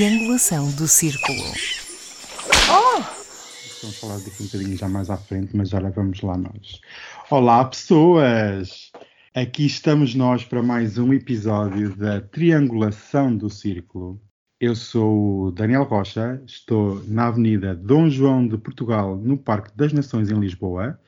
[0.00, 1.42] Triangulação do círculo.
[3.82, 6.80] Vamos falar daqui um bocadinho já mais à frente, mas já vamos lá nós.
[7.30, 8.90] Olá, pessoas!
[9.34, 14.18] Aqui estamos nós para mais um episódio da Triangulação do Círculo.
[14.58, 19.92] Eu sou o Daniel Rocha, estou na Avenida Dom João de Portugal, no Parque das
[19.92, 20.98] Nações, em Lisboa,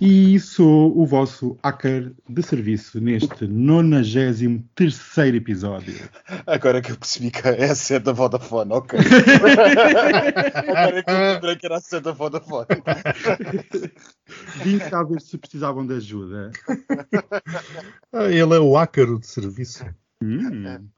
[0.00, 5.94] e sou o vosso hacker de serviço neste 93 episódio.
[6.46, 8.98] Agora que eu percebi que é a sede da Vodafone, ok.
[10.66, 12.66] Agora que eu lembrei que era a sede da Vodafone.
[14.62, 16.50] Vim cá ver se precisavam de ajuda.
[18.12, 19.84] Ah, ele é o ácaro de serviço.
[20.22, 20.88] Hum.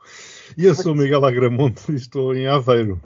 [0.57, 3.01] E eu sou o Miguel Agramonte e estou em Aveiro.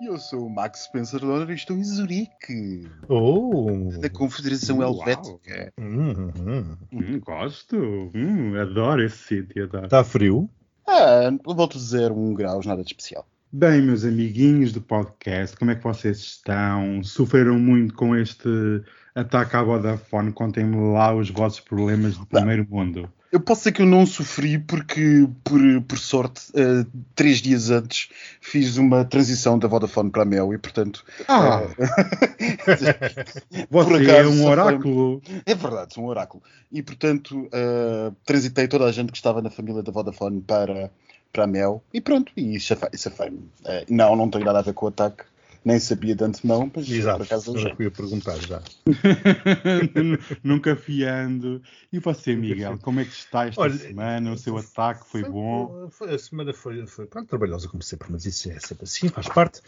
[0.00, 3.90] E eu sou o Max Spencer Donner e estou em Zurique, Oh!
[4.00, 4.92] da Confederação Uau.
[4.94, 5.72] Helvética.
[5.78, 6.76] Hum, hum.
[6.92, 8.10] Hum, gosto.
[8.14, 9.64] Hum, adoro esse sítio.
[9.64, 9.86] Adoro.
[9.86, 10.48] Está frio?
[10.86, 13.26] Ah, volto a dizer um graus, nada de especial.
[13.50, 17.02] Bem, meus amiguinhos do podcast, como é que vocês estão?
[17.02, 18.48] Sofreram muito com este
[19.14, 20.32] ataque à Vodafone?
[20.32, 23.10] Contem-me lá os vossos problemas do primeiro mundo.
[23.30, 28.08] Eu posso dizer que eu não sofri porque, por, por sorte, ah, três dias antes
[28.40, 31.60] fiz uma transição da Vodafone para a Mel e, portanto, Ah,
[33.70, 35.22] por você acaso, é um só foi- oráculo.
[35.44, 36.42] É verdade, sou um oráculo.
[36.72, 40.90] E portanto, uh, transitei toda a gente que estava na família da Vodafone para,
[41.32, 43.38] para a Mel e pronto, e safei- safei-me.
[43.64, 45.24] Uh, não, não tem nada a ver com o ataque,
[45.64, 47.22] nem sabia de antemão, mas por Exato.
[47.22, 47.76] acaso Era já.
[47.78, 48.62] eu ia perguntar já.
[50.42, 51.62] Nunca fiando.
[51.92, 54.32] E você, Miguel, como é que está esta Olha, semana?
[54.32, 55.88] O seu ataque foi bom?
[55.90, 59.28] Foi- a semana foi, foi pronto, trabalhosa, como sempre, mas isso é sempre assim, faz
[59.28, 59.60] parte.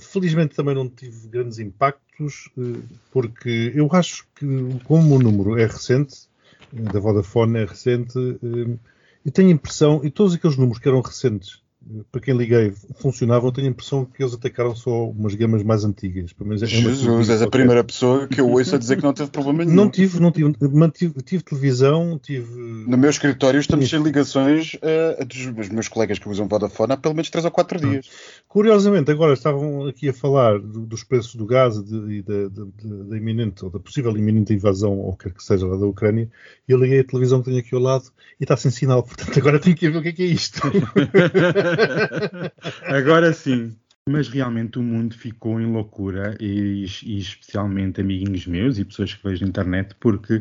[0.00, 4.46] Felizmente também não tive grandes impactos, eh, porque eu acho que,
[4.84, 6.28] como o número é recente,
[6.74, 8.78] eh, da Vodafone é recente, eh,
[9.24, 11.65] eu tenho a impressão, e todos aqueles números que eram recentes, eh,
[12.10, 16.32] para quem liguei, funcionavam, tenho a impressão que eles atacaram só umas gamas mais antigas.
[16.32, 19.12] Pelo menos é Jesus, és a primeira pessoa que eu ouço a dizer que não
[19.12, 19.76] teve problema nenhum.
[19.76, 22.52] Não tive, não tive, mantive, tive televisão, tive.
[22.86, 27.14] No meu escritório estamos sem ligações uh, dos, meus colegas que usam Vodafone há pelo
[27.14, 28.10] menos 3 ou 4 dias.
[28.48, 33.70] Curiosamente, agora estavam aqui a falar do- dos preços do gás e da iminente, ou
[33.70, 36.28] da possível iminente invasão, ou quer que seja, lá da Ucrânia,
[36.68, 38.04] e eu liguei a televisão que tenho aqui ao lado
[38.40, 39.02] e está sem sinal.
[39.06, 40.60] Portanto, agora tenho que ver o que é que é isto.
[42.86, 43.76] Agora sim.
[44.08, 49.28] Mas realmente o mundo ficou em loucura, e, e especialmente amiguinhos meus e pessoas que
[49.28, 50.40] vejo na internet, porque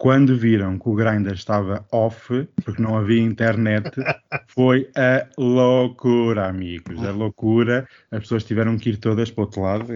[0.00, 3.90] quando viram que o Grindr estava off, porque não havia internet,
[4.48, 7.04] foi a loucura, amigos.
[7.04, 7.86] A loucura.
[8.10, 9.86] As pessoas tiveram que ir todas para o outro lado.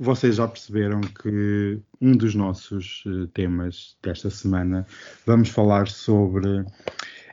[0.00, 4.86] Vocês já perceberam que um dos nossos eh, temas desta semana
[5.26, 6.64] vamos falar sobre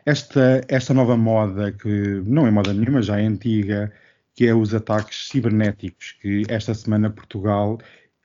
[0.06, 3.92] esta, esta nova moda, que não é moda nenhuma, já é antiga,
[4.36, 7.80] que é os ataques cibernéticos, que esta semana Portugal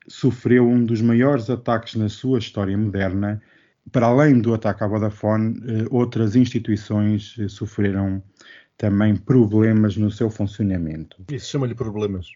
[0.06, 3.42] sofreu um dos maiores ataques na sua história moderna.
[3.90, 8.22] Para além do ataque à Vodafone, eh, outras instituições eh, sofreram
[8.78, 11.16] também problemas no seu funcionamento.
[11.30, 12.28] Isso chama-lhe problemas.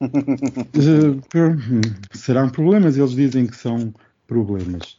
[0.00, 1.56] Eh, per-
[2.12, 3.94] serão problemas, eles dizem que são
[4.26, 4.98] problemas.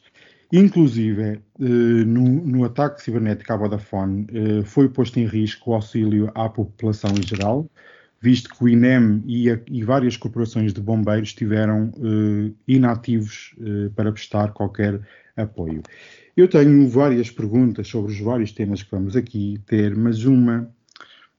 [0.55, 1.65] Inclusive, eh,
[2.05, 7.23] no, ataque cibernético à Vodafone, eh, foi posto em risco o auxílio à população em
[7.23, 7.67] geral,
[8.21, 13.55] visto que o INEM e, várias corporações de bombeiros estiveram eh, inativos
[13.95, 15.01] para prestar qualquer
[15.35, 15.81] apoio.
[16.37, 20.69] Eu tenho várias perguntas sobre os vários temas que vamos aqui ter, mas uma,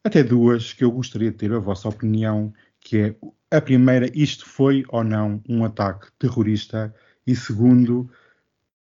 [0.02, 3.14] até duas, que eu gostaria de ter a vossa opinião, que é
[3.56, 6.92] a primeira, isto foi ou não um ataque terrorista?
[7.26, 8.10] E segundo,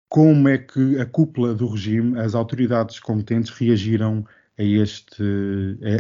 [0.09, 4.25] como é que a cúpula do regime, as autoridades competentes reagiram
[4.58, 5.24] a, este,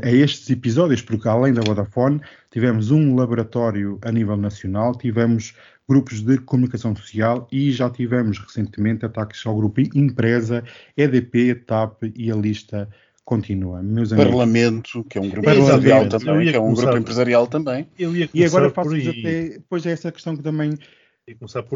[0.03, 1.01] a, a estes episódios?
[1.01, 2.19] Porque além da Vodafone,
[2.51, 5.53] tivemos um laboratório a nível nacional, tivemos
[5.87, 10.63] grupos de comunicação social e já tivemos recentemente ataques ao grupo Empresa,
[10.97, 12.87] EDP, TAP e a lista
[13.25, 13.81] continua.
[13.83, 14.31] Meus amigos.
[14.31, 17.87] Parlamento, que é um grupo empresarial também, que é um começar- grupo empresarial também.
[17.97, 19.07] Eu ia E agora aí.
[19.09, 20.71] até, pois é essa questão que também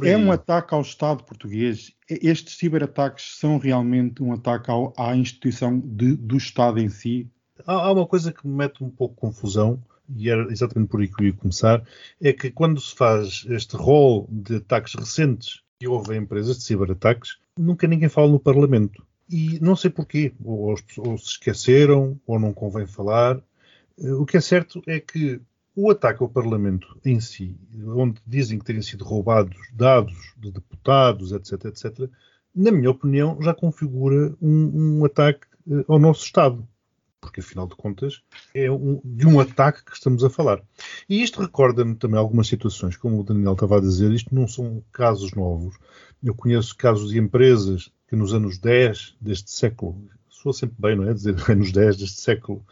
[0.04, 1.92] é um ataque ao Estado português.
[2.10, 7.28] Estes ciberataques são realmente um ataque ao- à instituição de- do Estado em si?
[7.66, 9.82] Há, há uma coisa que me mete um pouco de confusão,
[10.16, 11.84] e era exatamente por aí que eu ia começar,
[12.22, 16.64] é que quando se faz este rol de ataques recentes que houve a empresas de
[16.64, 19.06] ciberataques, nunca ninguém fala no Parlamento.
[19.30, 23.42] E não sei porquê, ou, ou se esqueceram, ou não convém falar.
[24.00, 25.40] Eh, O que é certo é que
[25.76, 31.32] o ataque ao Parlamento em si, onde dizem que terem sido roubados dados de deputados,
[31.32, 32.10] etc., etc.,
[32.56, 36.68] na minha opinião, já configura um, um ataque eh, ao nosso Estado.
[37.20, 38.22] porque afinal de contas
[38.54, 40.62] é um, de um ataque que estamos a falar.
[41.10, 44.84] E isto recorda-me também algumas situações, como o Daniel estava a dizer, isto não são
[44.92, 45.76] casos novos.
[46.22, 50.08] Eu conheço casos de empresas que nos anos 10 deste século,
[50.44, 51.14] soa sempre bem, não é?
[51.14, 52.66] Dizer anos 10 deste século,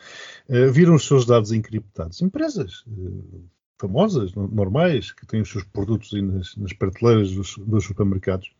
[0.50, 2.22] uh, viram os seus dados encriptados.
[2.22, 3.44] Empresas uh,
[3.80, 8.52] famosas, normais, que têm os seus produtos nas, nas prateleiras dos, dos, supermercados,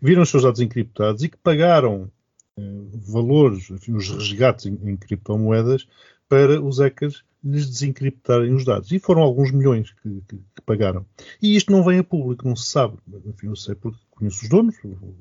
[0.00, 2.10] viram os seus dados encriptados e que pagaram
[2.58, 5.86] uh, valores, enfim, os resgates em, em criptomoedas
[6.28, 8.90] para os hackers lhes desencriptarem os dados.
[8.90, 11.04] E foram alguns milhões que, que, que, pagaram.
[11.42, 12.96] E isto não vem a público, não se sabe.
[13.26, 14.76] Enfim, eu sei porque conheço os donos,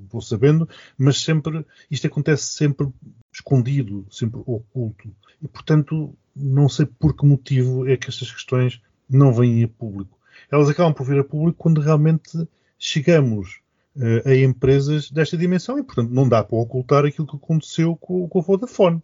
[0.09, 0.67] vou sabendo,
[0.97, 2.87] mas sempre, isto acontece sempre
[3.31, 5.09] escondido, sempre oculto.
[5.41, 10.17] E, portanto, não sei por que motivo é que estas questões não vêm a público.
[10.49, 12.47] Elas acabam por vir a público quando realmente
[12.77, 13.59] chegamos
[13.95, 18.27] uh, a empresas desta dimensão e, portanto, não dá para ocultar aquilo que aconteceu com,
[18.27, 19.01] com a Vodafone,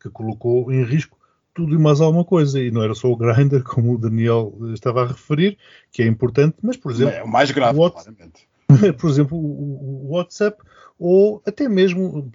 [0.00, 1.17] que colocou em risco
[1.58, 2.60] tudo e mais alguma coisa.
[2.60, 5.58] E não era só o Grindr, como o Daniel estava a referir,
[5.90, 7.14] que é importante, mas, por exemplo...
[7.14, 8.48] É o mais grave, o claramente.
[9.00, 10.62] Por exemplo, o, o WhatsApp,
[10.98, 12.30] ou até mesmo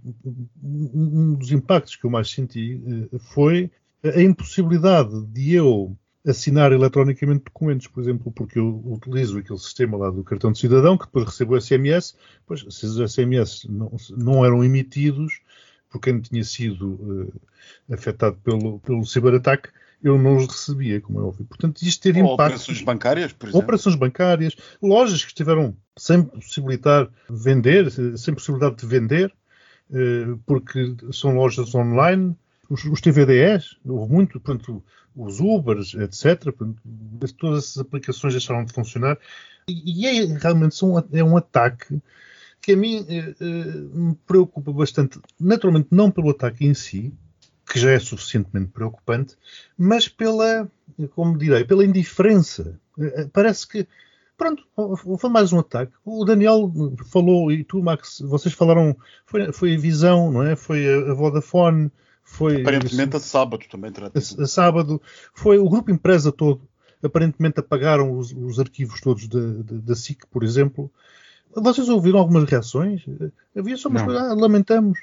[0.63, 2.81] um dos impactos que eu mais senti
[3.13, 3.69] eh, foi
[4.03, 10.09] a impossibilidade de eu assinar eletronicamente documentos, por exemplo, porque eu utilizo aquele sistema lá
[10.09, 12.15] do cartão de cidadão, que depois recebo o SMS,
[12.47, 15.41] pois se os SMS não, não eram emitidos
[15.93, 17.41] por quem tinha sido uh,
[17.93, 19.69] afetado pelo, pelo ciberataque,
[20.03, 21.45] eu não os recebia, como é óbvio.
[21.45, 22.55] Portanto, isto teve Ou impacto.
[22.55, 23.63] Operações bancárias, por exemplo.
[23.63, 29.31] Operações bancárias, lojas que estiveram sem possibilitar vender, sem possibilidade de vender,
[29.91, 32.35] uh, porque são lojas online,
[32.67, 34.83] os, os TVDs, houve muito, portanto,
[35.15, 36.51] os Ubers, etc.
[36.51, 36.81] Portanto,
[37.37, 39.17] todas essas aplicações deixaram de funcionar.
[39.67, 42.01] E, e é realmente são, é um ataque
[42.63, 43.45] que a mim eh, eh,
[43.93, 47.13] me preocupa bastante, naturalmente não pelo ataque em si,
[47.69, 49.35] que já é suficientemente preocupante,
[49.77, 50.71] mas pela,
[51.13, 52.79] como direi, pela indiferença.
[52.97, 53.85] Eh, parece que,
[54.37, 54.63] pronto,
[55.19, 55.91] foi mais um ataque.
[56.05, 56.71] O Daniel
[57.11, 58.95] falou, e tu, Max, vocês falaram,
[59.25, 60.55] foi, foi a Visão, não é?
[60.55, 61.91] Foi a Vodafone,
[62.23, 62.61] foi...
[62.61, 65.01] Aparentemente a sábado também a, a sábado,
[65.33, 66.61] foi o grupo empresa todo,
[67.03, 70.89] aparentemente apagaram os, os arquivos todos da SIC, por exemplo,
[71.55, 73.03] vocês ouviram algumas reações?
[73.55, 74.99] Havia só umas coisas, ah, lamentamos,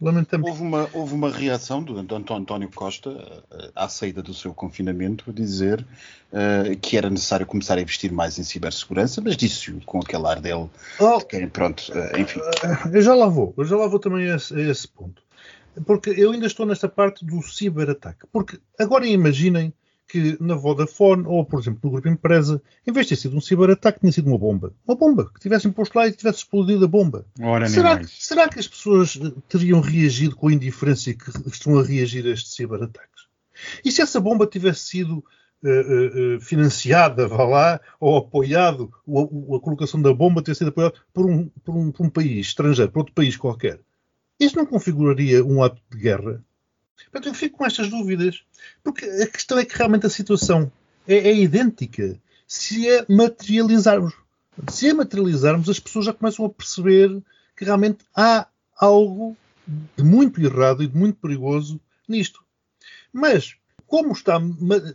[0.00, 0.48] lamentamos.
[0.48, 5.30] Houve uma, houve uma reação do, do António Costa uh, à saída do seu confinamento,
[5.30, 5.80] a dizer
[6.32, 10.40] uh, que era necessário começar a investir mais em cibersegurança, mas disse-o com aquele ar
[10.40, 10.68] dele,
[11.00, 12.40] oh, de quem, pronto, uh, enfim.
[12.92, 15.22] Eu já lá vou, eu já lá vou também a esse, a esse ponto.
[15.86, 18.26] Porque eu ainda estou nesta parte do ciberataque.
[18.32, 19.72] Porque agora imaginem
[20.08, 23.40] que na Vodafone ou, por exemplo, no grupo empresa, em vez de ter sido um
[23.40, 24.72] ciberataque, tinha sido uma bomba.
[24.86, 27.26] Uma bomba, que tivessem posto lá e tivesse explodido a bomba.
[27.40, 29.18] Ora, será, que, será que as pessoas
[29.48, 33.24] teriam reagido com a indiferença que estão a reagir a estes ciberataques?
[33.84, 35.24] E se essa bomba tivesse sido
[35.62, 40.68] uh, uh, financiada, vá lá, ou apoiado, ou a, a colocação da bomba ter sido
[40.68, 43.80] apoiada por um, por, um, por um país estrangeiro, por outro país qualquer,
[44.38, 46.44] isso não configuraria um ato de guerra?
[47.10, 48.42] Portanto, eu fico com estas dúvidas,
[48.82, 50.70] porque a questão é que realmente a situação
[51.06, 52.18] é, é idêntica.
[52.46, 54.14] Se a materializarmos,
[54.68, 57.22] se a materializarmos, as pessoas já começam a perceber
[57.56, 58.46] que realmente há
[58.76, 59.36] algo
[59.96, 62.44] de muito errado e de muito perigoso nisto.
[63.12, 64.40] Mas, como está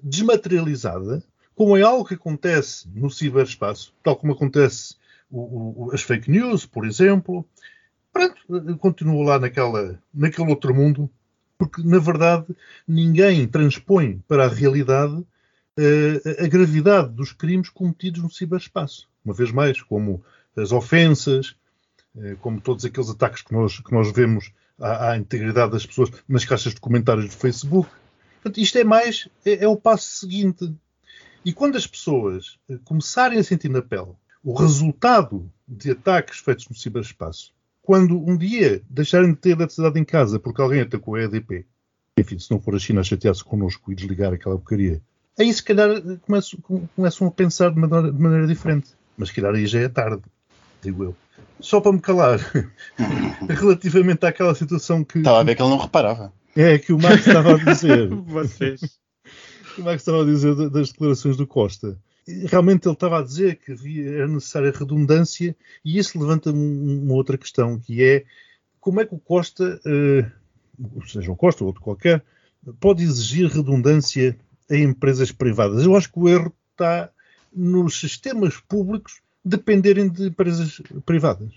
[0.04, 1.24] desmaterializada,
[1.56, 4.96] como é algo que acontece no ciberespaço, tal como acontece
[5.30, 7.46] o, o, as fake news, por exemplo,
[8.12, 11.10] pronto, continua lá naquela, naquele outro mundo
[11.60, 12.56] porque, na verdade,
[12.88, 19.10] ninguém transpõe para a realidade uh, a gravidade dos crimes cometidos no ciberespaço.
[19.26, 20.24] Uma vez mais, como
[20.56, 21.58] as ofensas,
[22.16, 26.10] uh, como todos aqueles ataques que nós, que nós vemos à, à, integridade das pessoas
[26.30, 27.90] nas caixas de comentários do Facebook.
[28.42, 30.74] Portanto, isto é mais, é, é o passo seguinte.
[31.44, 36.70] E quando as pessoas uh, começarem a sentir na pele o resultado de ataques feitos
[36.70, 37.54] no ciberespaço,
[37.90, 41.66] quando um dia deixarem de ter eletricidade em casa porque alguém atacou a EDP,
[42.20, 45.02] enfim, se não for a China a chatear-se connosco e desligar aquela porcaria,
[45.40, 45.90] aí se calhar
[46.22, 46.60] começam,
[46.96, 48.92] começam a pensar de maneira, de maneira diferente.
[49.18, 50.22] Mas se calhar aí já é tarde,
[50.84, 51.16] digo eu.
[51.60, 52.40] Só para me calar,
[53.50, 55.18] relativamente àquela situação que.
[55.18, 56.32] Estava a ver que ele não reparava.
[56.56, 58.08] É, que o Max estava a dizer.
[58.14, 59.00] Vocês.
[59.80, 61.98] o Max estava a dizer das declarações do Costa
[62.48, 67.38] realmente ele estava a dizer que havia, era necessária redundância e isso levanta uma outra
[67.38, 68.26] questão, que é
[68.80, 72.24] como é que o Costa, uh, seja o Costa ou outro qualquer,
[72.80, 74.38] pode exigir redundância
[74.70, 75.84] em empresas privadas?
[75.84, 77.10] Eu acho que o erro está
[77.54, 81.52] nos sistemas públicos dependerem de empresas privadas.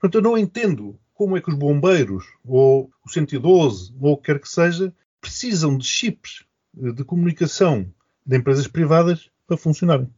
[0.00, 4.24] Portanto, eu não entendo como é que os bombeiros, ou o 112, ou o que
[4.24, 6.44] quer que seja, precisam de chips
[6.74, 7.90] de comunicação
[8.24, 10.08] de empresas privadas para funcionarem.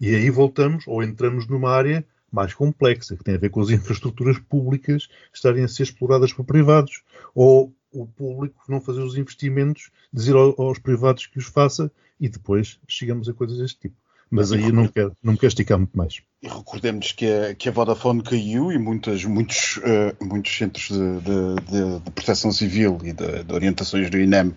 [0.00, 3.70] E aí voltamos ou entramos numa área mais complexa, que tem a ver com as
[3.70, 7.02] infraestruturas públicas estarem a ser exploradas por privados,
[7.34, 12.78] ou o público não fazer os investimentos, dizer aos privados que os faça, e depois
[12.88, 13.96] chegamos a coisas deste tipo.
[14.30, 16.20] Mas aí não quero, não quero esticar muito mais.
[16.42, 21.20] E recordemos que a, que a Vodafone caiu e muitas, muitos, uh, muitos centros de,
[21.20, 24.52] de, de, de, proteção civil e de, orientações do INEM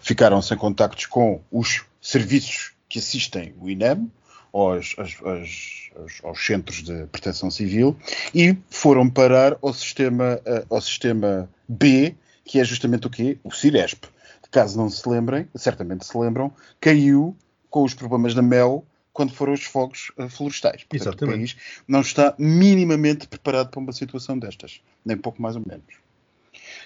[0.00, 4.10] ficaram sem contactos com os serviços que assistem o INEM,
[4.52, 5.90] aos, aos, aos,
[6.24, 7.96] aos, centros de proteção civil
[8.34, 13.38] e foram parar ao sistema, uh, ao sistema B, que é justamente o quê?
[13.44, 14.04] O Ciresp.
[14.50, 17.36] Caso não se lembrem, certamente se lembram, caiu
[17.70, 20.82] com os problemas da Mel quando foram os fogos uh, florestais.
[20.82, 21.34] Portanto, Exatamente.
[21.34, 21.56] o país
[21.86, 25.99] não está minimamente preparado para uma situação destas, nem pouco mais ou menos.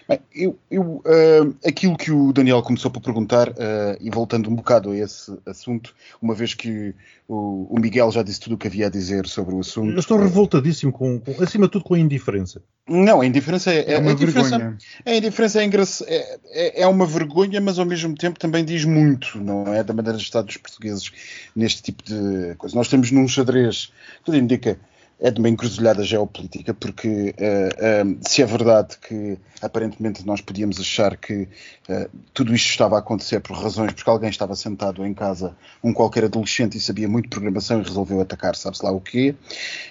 [0.07, 4.55] Bem, eu, eu uh, aquilo que o Daniel começou por perguntar, uh, e voltando um
[4.55, 6.95] bocado a esse assunto, uma vez que
[7.27, 9.93] o, o, Miguel já disse tudo o que havia a dizer sobre o assunto.
[9.93, 12.61] Eu estou revoltadíssimo, com, com acima de tudo, com a indiferença.
[12.87, 14.77] Não, a indiferença é, é uma a vergonha.
[15.07, 15.67] A indiferença é,
[16.07, 19.83] é, é, é, uma vergonha, mas ao mesmo tempo também diz muito, não é?
[19.83, 21.11] Da maneira de estar dos portugueses
[21.57, 22.77] neste tipo de coisa.
[22.77, 23.91] Nós estamos num xadrez,
[24.23, 24.79] tudo indica
[25.25, 31.17] é de uma encruzilhada geopolítica, porque uh, se é verdade que aparentemente nós podíamos achar
[31.17, 31.49] que
[31.89, 35.95] uh, tudo isto estava a acontecer por razões, porque alguém estava sentado em casa, um
[35.95, 39.35] qualquer adolescente, e sabia muito de programação e resolveu atacar, sabe-se lá o quê,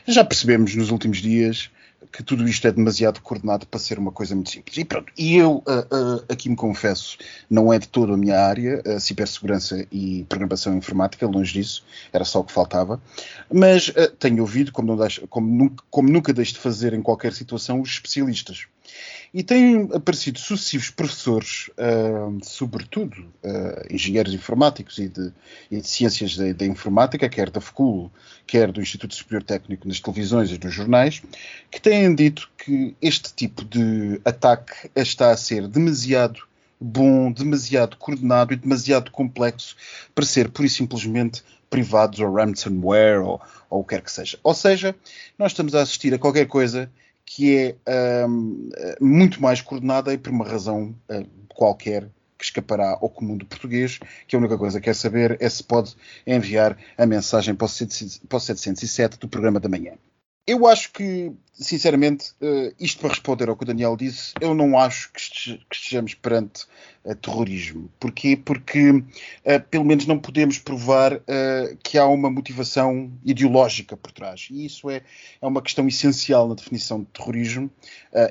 [0.07, 1.71] já percebemos nos últimos dias
[2.11, 4.77] que tudo isto é demasiado coordenado para ser uma coisa muito simples.
[4.77, 7.17] E pronto, e eu uh, uh, aqui me confesso,
[7.49, 12.39] não é de toda a minha área, cibersegurança e programação informática, longe disso, era só
[12.39, 13.01] o que faltava,
[13.51, 17.81] mas tenho ouvido, como, deixo, como, nunca, como nunca deixo de fazer em qualquer situação,
[17.81, 18.67] os especialistas.
[19.33, 25.33] E têm aparecido sucessivos professores, uh, sobretudo uh, engenheiros informáticos e de,
[25.71, 28.11] e de ciências da, informática, quer da FCUL,
[28.45, 31.23] quer do Instituto Superior Técnico nas televisões e nos jornais,
[31.71, 36.41] que têm dito que este tipo de ataque está a ser demasiado
[36.79, 39.75] bom, demasiado coordenado e demasiado complexo
[40.13, 44.37] para ser pura e simplesmente privados ou ransomware ou, ou o que quer que seja.
[44.43, 44.95] Ou seja,
[45.39, 46.91] nós estamos a assistir a qualquer coisa
[47.25, 53.09] que é um, muito mais coordenada e por uma razão uh, qualquer que escapará ao
[53.09, 55.95] comum do português, que a única coisa que quer saber é se pode
[56.27, 59.93] enviar a mensagem para o 707 do programa da manhã.
[60.45, 64.77] Eu acho que, sinceramente, uh, isto para responder ao que o Daniel disse, eu não
[64.77, 65.21] acho que,
[65.71, 66.65] estejamos perante
[67.05, 67.89] uh, terrorismo.
[67.99, 68.35] Porquê?
[68.35, 69.03] Porque, uh,
[69.69, 71.21] pelo menos, não podemos provar
[71.83, 74.47] que há uma motivação ideológica por trás.
[74.49, 75.01] E isso é,
[75.41, 77.69] é uma questão essencial na definição de terrorismo,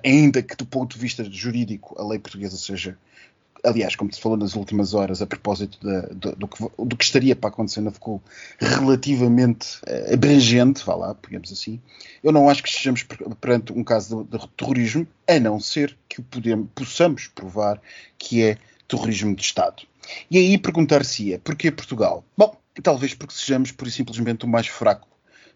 [0.05, 2.99] ainda que, do ponto de vista jurídico, a lei portuguesa seja
[3.65, 7.37] aliás, como se falou nas últimas horas, a propósito do, do, que, do, que, estaria
[7.37, 8.21] para acontecer na FCU,
[8.59, 11.81] relativamente uh, abrangente, vá lá, digamos assim,
[12.23, 13.07] eu não acho que estejamos
[13.41, 17.81] perante um caso de, de terrorismo, a não ser que o podemos, possamos provar
[18.19, 19.83] que é terrorismo de Estado.
[20.31, 22.25] E aí perguntar-se-ia, porquê Portugal?
[22.37, 25.07] Bom, talvez porque sejamos, por e simplesmente, o mais fraco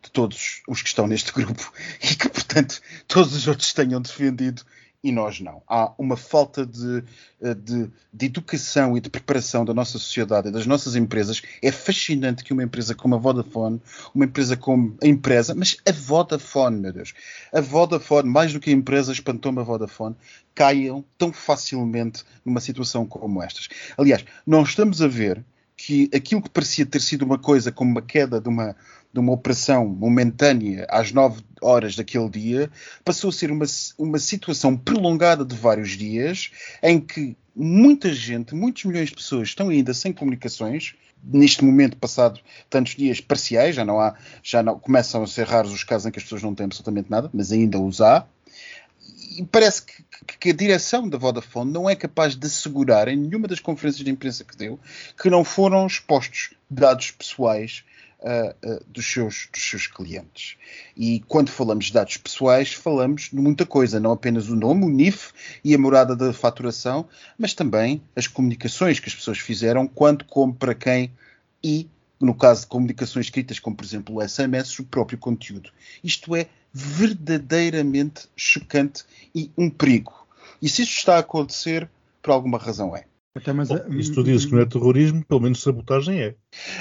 [0.02, 1.72] de todos os que estão neste grupo
[2.02, 4.62] e que, portanto, todos os outros tenham defendido
[5.02, 5.62] e nós não.
[5.68, 7.04] Há uma falta de,
[7.40, 11.42] eh, de, de, educação e de preparação da nossa sociedade e das nossas empresas.
[11.62, 13.80] É fascinante que uma empresa como a Vodafone,
[14.14, 17.14] uma empresa como a empresa, mas a Vodafone, meu Deus,
[17.52, 20.16] a Vodafone, mais do que a empresa, espantou-me a Vodafone,
[20.54, 23.68] caiam tão facilmente numa situação como estas.
[23.96, 25.44] Aliás, nós estamos a ver
[25.76, 28.74] que aquilo que parecia ter sido uma coisa como uma queda de uma,
[29.16, 32.70] de uma operação momentânea às 9 horas daquele dia
[33.02, 33.64] passou a ser uma,
[33.96, 36.50] uma situação prolongada de vários dias
[36.82, 40.94] em que muita gente, muitos milhões de pessoas estão ainda sem comunicações.
[41.24, 45.72] Neste momento, passado tantos dias parciais, já não há, já não começam a ser raros
[45.72, 48.26] os casos em que as pessoas não têm absolutamente nada, mas ainda os há
[49.38, 50.04] e parece que,
[50.38, 54.10] que, a direção da Vodafone não é capaz de assegurar em nenhuma das conferências de
[54.10, 54.78] imprensa que deu
[55.20, 57.84] que não foram expostos dados pessoais
[58.26, 60.56] uh, dos, seus, dos seus clientes.
[60.96, 64.88] E quando falamos de dados pessoais, falamos de muita coisa, não apenas o nome, o
[64.88, 70.24] NIF e a morada da faturação, mas também as comunicações que as pessoas fizeram, quando,
[70.24, 71.10] como, para quem
[71.62, 71.88] e
[72.20, 75.70] no caso de comunicações escritas, como por exemplo o SMS, o próprio conteúdo.
[76.02, 79.04] Isto é verdadeiramente chocante
[79.34, 80.26] e um perigo.
[80.60, 81.88] E se isto está a acontecer,
[82.22, 83.04] por alguma razão é.
[83.36, 86.34] Até, mas, Bom, e se tu dizes que não é terrorismo, pelo menos sabotagem é.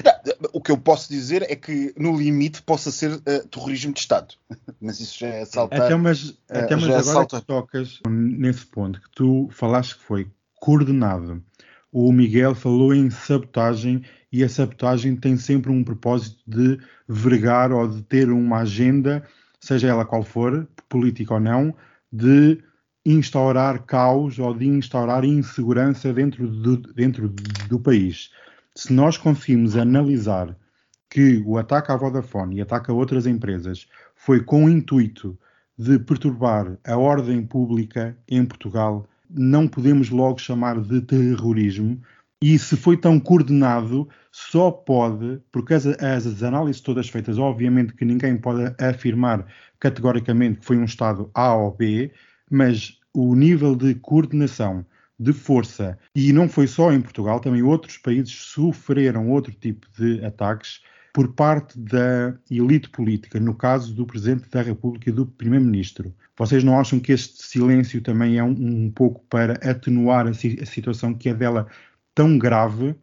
[0.06, 4.00] Não, o que eu posso dizer é que, no limite, possa ser uh, terrorismo de
[4.00, 4.36] Estado.
[4.80, 5.82] mas isso já é saltar.
[5.82, 7.42] Até mas, uh, até mas agora salta...
[7.42, 10.28] que tocas nesse ponto, que tu falaste que foi
[10.62, 11.44] coordenado.
[11.92, 17.86] o Miguel falou em sabotagem e a sabotagem tem sempre um propósito de vergar ou
[17.86, 19.28] de ter uma agenda,
[19.60, 21.76] seja ela qual for, política ou não,
[22.12, 22.64] de
[23.06, 27.30] instaurar caos ou de instaurar insegurança dentro do, dentro
[27.70, 28.32] do país.
[28.74, 30.58] Se nós conseguimos analisar
[31.10, 35.38] que o ataque à Vodafone e ataque a outras empresas foi com o intuito
[35.78, 42.02] de perturbar a ordem pública em Portugal, não podemos logo chamar de terrorismo.
[42.42, 48.06] E se foi tão coordenado, só pode, porque as, as, análises todas feitas, obviamente que
[48.06, 49.46] ninguém pode afirmar
[49.80, 52.12] categoricamente que foi um Estado A ou B,
[52.50, 54.86] mas o nível de coordenação,
[55.18, 60.24] de força, e não foi só em Portugal, também outros países sofreram outro tipo de
[60.25, 60.82] ataques
[61.14, 66.14] por parte da elite política, no caso do Presidente da República e do Primeiro-Ministro.
[66.38, 70.66] Vocês não acham que este silêncio também é um, um pouco para atenuar a, a
[70.66, 71.68] situação que é dela
[72.14, 72.96] tão grave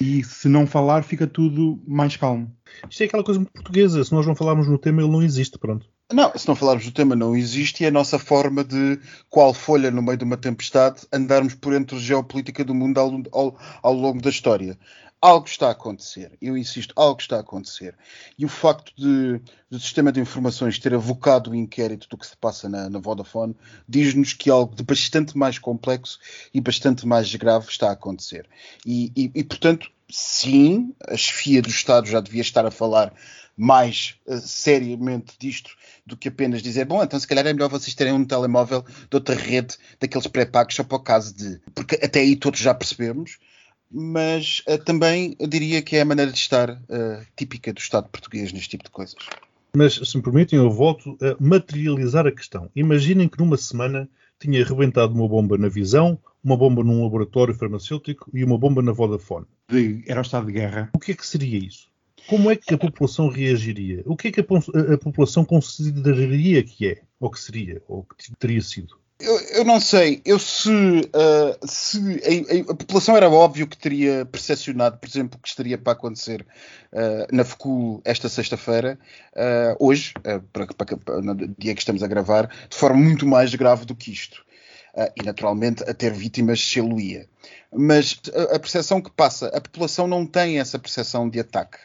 [0.00, 2.50] e se não falar fica tudo mais calmo?
[2.88, 5.58] Isto é aquela coisa muito portuguesa, se nós não falarmos no tema ele não existe,
[5.58, 5.86] pronto.
[6.12, 8.98] Não, se não falarmos do tema, não existe e é a nossa forma de,
[9.28, 13.22] qual folha no meio de uma tempestade, andarmos por entre a geopolítica do mundo ao,
[13.32, 14.76] ao, ao longo da história.
[15.22, 17.94] Algo está a acontecer, eu insisto, algo está a acontecer.
[18.38, 19.40] E o facto de,
[19.70, 23.54] do sistema de informações ter avocado o inquérito do que se passa na, na Vodafone
[23.86, 26.18] diz-nos que algo de bastante mais complexo
[26.52, 28.48] e bastante mais grave está a acontecer.
[28.84, 33.12] E, e, e portanto, sim, a chefia do Estado já devia estar a falar
[33.60, 35.72] mais uh, seriamente disto
[36.06, 39.14] do que apenas dizer, bom, então se calhar é melhor vocês terem um telemóvel de
[39.14, 41.60] outra rede, daqueles pré-pagos, só para o caso de.
[41.74, 43.38] Porque até aí todos já percebemos,
[43.90, 48.08] mas uh, também eu diria que é a maneira de estar uh, típica do Estado
[48.08, 49.16] português neste tipo de coisas.
[49.76, 52.70] Mas, se me permitem, eu volto a materializar a questão.
[52.74, 54.08] Imaginem que numa semana
[54.40, 58.90] tinha arrebentado uma bomba na Visão, uma bomba num laboratório farmacêutico e uma bomba na
[58.90, 59.46] Vodafone.
[60.08, 60.90] Era o estado de guerra.
[60.92, 61.90] O que é que seria isso?
[62.28, 64.02] Como é que a população reagiria?
[64.06, 64.44] O que é que a,
[64.94, 67.02] a, população consideraria que é?
[67.18, 67.82] Ou que seria?
[67.88, 68.98] Ou que teria sido?
[69.20, 70.22] Eu, eu, não sei.
[70.24, 75.48] Eu se, uh, se a, a, população era óbvio que teria percepcionado, por exemplo, que
[75.48, 76.46] estaria para acontecer
[76.92, 78.98] uh, na FECUL esta sexta-feira,
[79.34, 80.14] uh, hoje,
[80.52, 83.94] para, para, para, no dia que estamos a gravar, de forma muito mais grave do
[83.94, 84.42] que isto.
[85.16, 87.28] E naturalmente a ter vítimas se ia.
[87.72, 91.78] Mas a, a percepção que passa, a população não tem essa percepção de ataque.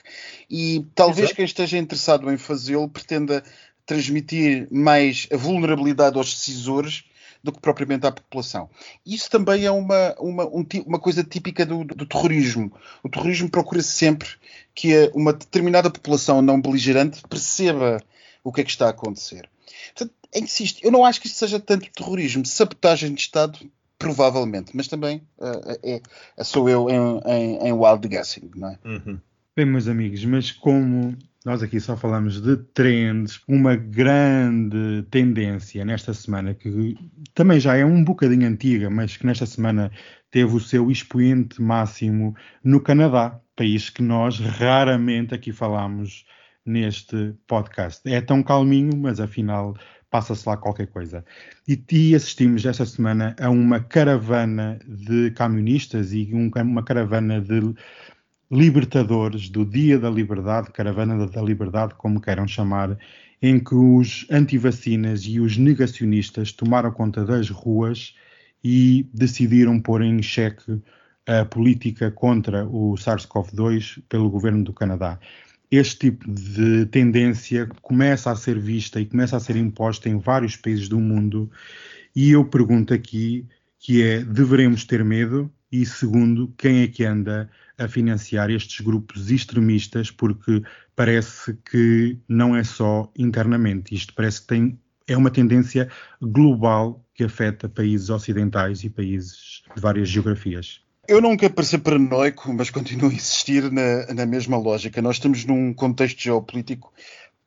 [0.50, 1.36] E talvez Exato.
[1.36, 3.44] quem esteja interessado em fazê-lo pretenda
[3.86, 7.04] transmitir mais a vulnerabilidade aos decisores
[7.44, 8.68] do que propriamente à população.
[9.06, 12.74] Isso também é uma, uma, um, uma coisa típica do, do, terrorismo.
[13.04, 14.28] O terrorismo procura sempre
[14.74, 18.02] que uma determinada população não beligerante perceba
[18.44, 19.48] o que é que está a acontecer.
[19.94, 23.60] Portanto, insisto, eu não acho que isto seja tanto terrorismo, sabotagem de Estado,
[23.98, 26.02] provavelmente, mas também uh, é,
[26.38, 28.80] é, sou eu em, em, em wild guessing, não é?
[28.84, 29.20] Uhum.
[29.56, 36.14] Bem, meus amigos, mas como nós aqui só falamos de trends, uma grande tendência nesta
[36.14, 36.98] semana, que
[37.34, 39.92] também já é um bocadinho antiga, mas que nesta semana
[40.32, 46.26] teve o seu expoente máximo no Canadá, país que nós raramente aqui falamos
[46.66, 48.02] neste podcast.
[48.12, 49.78] É tão calminho, mas afinal
[50.16, 51.26] passa-se lá qualquer coisa.
[51.68, 57.74] E, e, assistimos esta semana a uma caravana de camionistas e um, uma caravana de
[58.50, 62.98] libertadores do Dia da Liberdade, Caravana da Liberdade, como queiram chamar,
[63.42, 68.16] em que os antivacinas e os negacionistas tomaram conta das ruas
[68.64, 70.82] e decidiram pôr em xeque
[71.28, 75.20] a política contra o SARS-CoV-2 pelo governo do Canadá.
[75.78, 80.56] Este tipo de tendência começa a ser vista e começa a ser imposta em vários
[80.56, 81.52] países do mundo,
[82.16, 83.46] e eu pergunto aqui
[83.78, 85.52] que é, deveremos ter medo?
[85.70, 90.64] E segundo, quem é que anda a financiar estes grupos extremistas, porque
[90.96, 95.90] parece que não é só internamente, isto parece que tem, é uma tendência
[96.22, 100.85] global que afeta países ocidentais e países de várias geografias.
[101.08, 105.02] Eu não quero parecer paranoico, mas continuo a insistir na, na mesma lógica.
[105.02, 106.92] Nós estamos num contexto geopolítico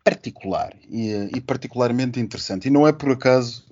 [0.09, 2.69] particular e, e, particularmente interessante.
[2.69, 3.65] E não é por acaso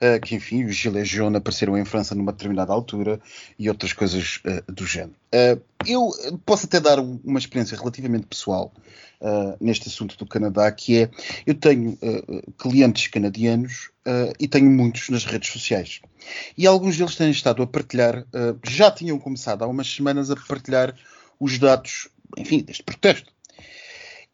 [0.00, 3.20] uh, que, enfim, os Gilets jaunes apareceram em França numa determinada altura
[3.56, 5.14] e outras coisas uh, do género.
[5.32, 6.10] Uh, eu
[6.44, 8.72] posso até dar uma experiência relativamente pessoal
[9.58, 11.10] neste assunto do Canadá, que é,
[11.46, 11.96] eu tenho
[12.58, 13.90] clientes canadianos
[14.38, 16.02] e tenho muitos nas redes sociais.
[16.58, 18.26] E alguns deles têm estado a partilhar,
[18.66, 20.94] já tinham começado há umas semanas a partilhar
[21.40, 23.33] os dados, enfim, deste protesto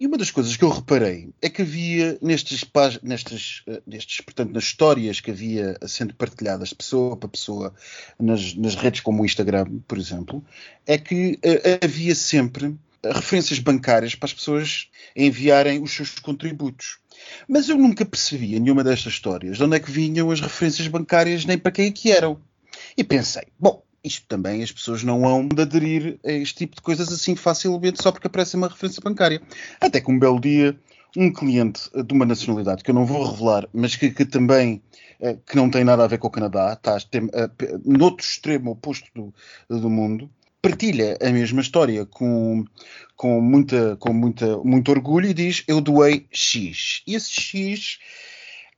[0.01, 2.65] E uma das coisas que eu reparei é que havia nestes,
[3.03, 7.75] nestes, eh, nestes portanto, nas histórias que havia sendo partilhadas de pessoa para pessoa
[8.19, 10.43] nas, nas redes como o Instagram, por exemplo,
[10.87, 16.99] é que uh, havia sempre referências bancárias para as pessoas enviarem os seus contributos.
[17.47, 21.45] Mas eu nunca percebia nenhuma destas histórias de onde é que vinham as referências bancárias
[21.45, 22.41] nem para quem é que eram.
[22.97, 26.83] E pensei, bom, isto também as pessoas não hão de aderir a este tipo de
[26.83, 29.41] coisas assim facilmente só porque aparece uma referência bancária.
[29.81, 30.79] Até que um belo dia,
[31.17, 34.83] um cliente de uma nacionalidade que eu não vou revelar, mas que, que também
[35.21, 36.97] eh, que não tem nada a ver com o Canadá, está
[37.85, 39.35] no outro extremo oposto do,
[39.69, 40.31] do mundo,
[40.63, 42.65] partilha a mesma história com,
[43.17, 47.03] com, muita, com muita, muito orgulho e diz: Eu doei X.
[47.07, 47.99] E esse X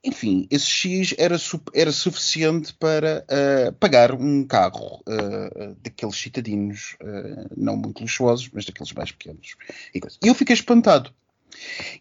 [0.04, 1.36] enfim, esse X era,
[1.74, 8.64] era suficiente para uh, pagar um carro uh, daqueles citadinos, uh, não muito luxuosos, mas
[8.64, 9.54] daqueles mais pequenos.
[9.94, 11.12] E, eu fiquei espantado.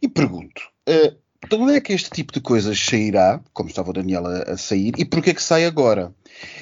[0.02, 0.62] E pergunto:
[1.48, 4.58] de onde é que este tipo de coisas sairá, como estava o Daniel a, a
[4.58, 6.14] sair, e porquê é que sai agora?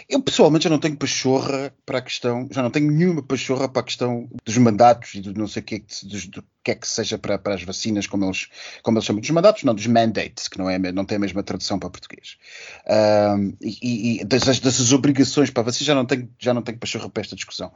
[0.10, 3.82] Eu pessoalmente já não tenho pachorra para a questão, já não tenho nenhuma pachorra para
[3.82, 6.88] a questão dos mandatos e do não sei o que, dos, do que é que
[6.88, 8.47] seja para, para, as vacinas, como eles,
[8.84, 11.43] como eles chamam dos mandatos, não dos mandates, que não, é, não tem a mesma
[11.43, 12.38] tradução para português.
[12.88, 16.77] Um, e, e dessas, dessas, obrigações para a vacina já não tenho, já não tenho
[16.77, 17.71] pachorra para esta discussão.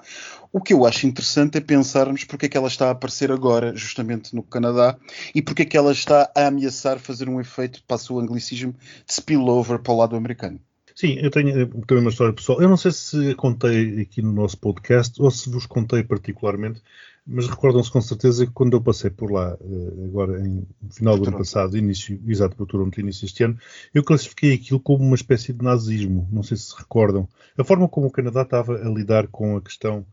[0.52, 3.76] O que eu acho interessante é pensarmos porque é que ela está a aparecer agora,
[3.76, 4.98] justamente no Canadá,
[5.34, 8.74] e porque é que ela está a ameaçar fazer um efeito, para o anglicismo,
[9.06, 10.60] de spillover para o lado americano.
[10.96, 12.62] Sim, eu tenho também uma história pessoal.
[12.62, 16.82] Eu não sei se contei aqui no nosso podcast ou se vos contei particularmente,
[17.26, 21.28] mas recordam-se com certeza que quando eu passei por lá, eh, agora em final do
[21.28, 23.58] ano passado, início, exato, para Toronto, início deste ano,
[23.94, 26.28] eu classifiquei aquilo como uma espécie de nazismo.
[26.32, 27.28] Não sei se recordam.
[27.58, 30.06] A forma como o Canadá estava a lidar com a questão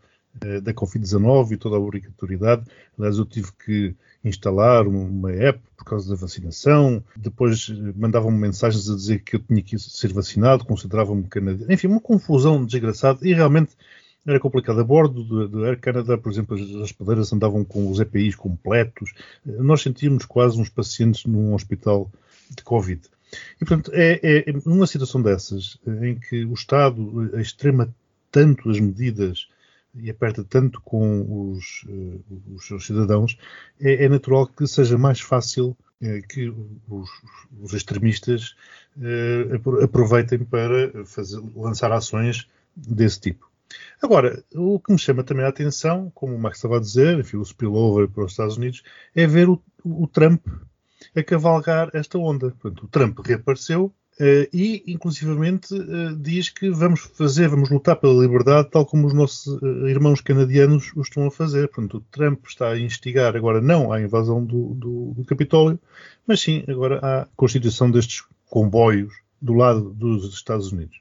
[0.62, 2.64] da Covid-19 e toda a obrigatoriedade.
[2.98, 8.88] Aliás, eu tive que instalar uma app por causa da vacinação, depois eh, mandavam-me mensagens
[8.90, 11.72] a dizer que eu tinha que ser vacinado, consideravam-me canadiano.
[11.72, 13.70] Enfim, uma confusão desgraçada e realmente
[14.26, 14.80] era complicado.
[14.80, 19.12] A bordo do, Air Canada, por exemplo, as hospedeiras andavam com os EPIs completos.
[19.46, 22.10] Eh, nós sentíamos quase uns pacientes num hospital
[22.50, 23.00] de Covid.
[23.56, 27.94] E, portanto, é, é, é numa situação dessas, em que o Estado extrema
[28.30, 29.48] tanto as medidas
[29.94, 32.24] e aperta tanto com os, uh,
[32.54, 33.36] os seus cidadãos,
[33.80, 36.52] é, é, natural que seja mais fácil uh, que
[36.88, 37.10] os,
[37.60, 38.54] os extremistas
[38.96, 43.50] uh, aproveitem para fazer, lançar ações desse tipo.
[44.02, 47.36] Agora, o que me chama também a atenção, como o Max estava a dizer, enfim,
[47.36, 48.82] o spillover para os Estados Unidos,
[49.14, 50.44] é ver o, o Trump
[51.14, 52.50] a cavalgar esta onda.
[52.60, 53.92] Portanto, o Trump reapareceu
[54.52, 59.46] e, inclusivamente, uh, diz que vamos fazer, vamos lutar pela liberdade, tal como os nossos
[59.46, 61.68] uh, irmãos canadianos o estão a fazer.
[61.68, 65.80] Portanto, o Trump está a instigar agora não à invasão do, do, do Capitólio,
[66.26, 71.00] mas sim agora à constituição destes comboios do lado dos Estados Unidos.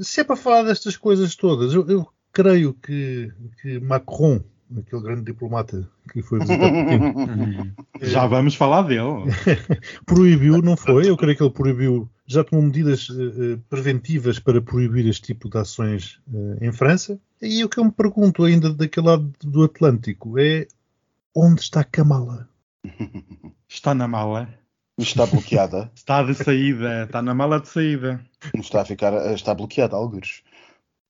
[0.00, 4.40] Se é para falar destas coisas todas, eu, eu creio que, que Macron
[4.76, 6.70] aquele grande diplomata que foi visitar.
[8.02, 9.24] Já vamos falar dele.
[10.04, 11.08] proibiu, não foi?
[11.08, 15.58] Eu creio que ele proibiu, já tomou medidas uh, preventivas para proibir este tipo de
[15.58, 17.18] ações uh, em França.
[17.40, 20.66] E o que eu me pergunto ainda daquele lado do Atlântico é
[21.34, 22.48] onde está Kamala?
[23.68, 24.48] Está na mala.
[24.98, 25.92] Está bloqueada.
[25.94, 28.24] está de saída, está na mala de saída.
[28.54, 30.42] Está a ficar, está bloqueada, alguns.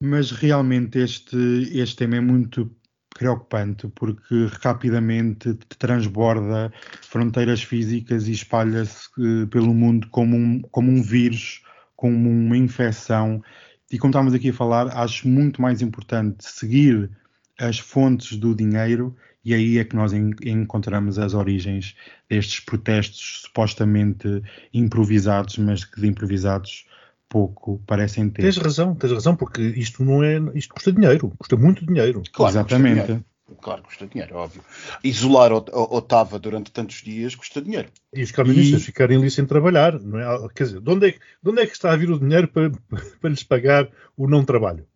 [0.02, 1.36] Mas realmente este,
[1.72, 2.70] este tema é muito
[3.18, 11.02] preocupante porque rapidamente transborda fronteiras físicas e espalha-se uh, pelo mundo como um, como um
[11.02, 11.62] vírus,
[11.96, 13.42] como uma infecção.
[13.90, 17.10] E como estávamos aqui a falar, acho muito mais importante seguir
[17.58, 21.96] as fontes do dinheiro e aí é que nós en encontramos as origens
[22.28, 26.86] destes protestos supostamente improvisados, mas que de improvisados
[27.28, 28.42] pouco parecem ter.
[28.42, 30.38] Tens razão, tens razão, porque isto não é.
[30.54, 32.22] Isto custa dinheiro, custa muito dinheiro.
[32.32, 32.94] Claro, Exatamente.
[32.94, 33.24] Custa dinheiro.
[33.62, 34.62] Claro, custa dinheiro, óbvio.
[35.02, 37.88] Isolar Otava durante tantos dias custa dinheiro.
[38.14, 38.84] E os camionistas e...
[38.84, 40.48] ficarem ali sem trabalhar, não é?
[40.54, 42.70] Quer dizer, de onde é, de onde é que está a vir o dinheiro para,
[43.20, 44.86] para lhes pagar o não trabalho?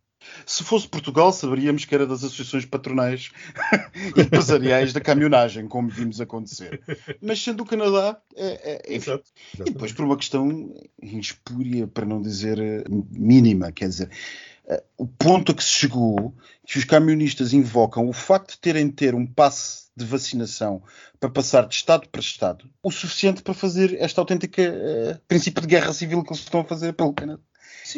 [0.47, 3.31] Se fosse Portugal, saberíamos que era das associações patronais
[4.17, 6.81] empresariais da caminhonagem, como vimos acontecer.
[7.21, 12.21] Mas sendo o Canadá, é, é, Exato, e depois por uma questão espúria, para não
[12.21, 14.11] dizer eh, mínima, quer dizer,
[14.67, 16.35] eh, o ponto a que se chegou,
[16.67, 20.83] que os camionistas invocam o facto de terem de ter um passe de vacinação
[21.21, 25.69] para passar de Estado para Estado, o suficiente para fazer esta autêntica uh, princípio de
[25.69, 27.43] guerra civil que eles estão a fazer pelo Canadá.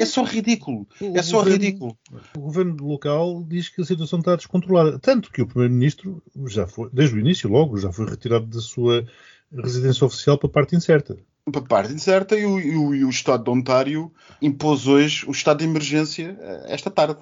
[0.02, 0.86] É só ridículo.
[1.00, 1.98] O É só governo- ridículo.
[2.36, 4.98] O governo local diz que a situação está descontrolada.
[4.98, 9.06] Tanto que o primeiro-ministro já foi, desde o início, logo, já foi retirado da sua
[9.52, 11.16] residência oficial para a parte incerta.
[11.50, 15.26] Para a parte incerta e o, e o- e o Estado de Ontário impôs hoje
[15.28, 17.18] o estado de emergência eh, esta tarde.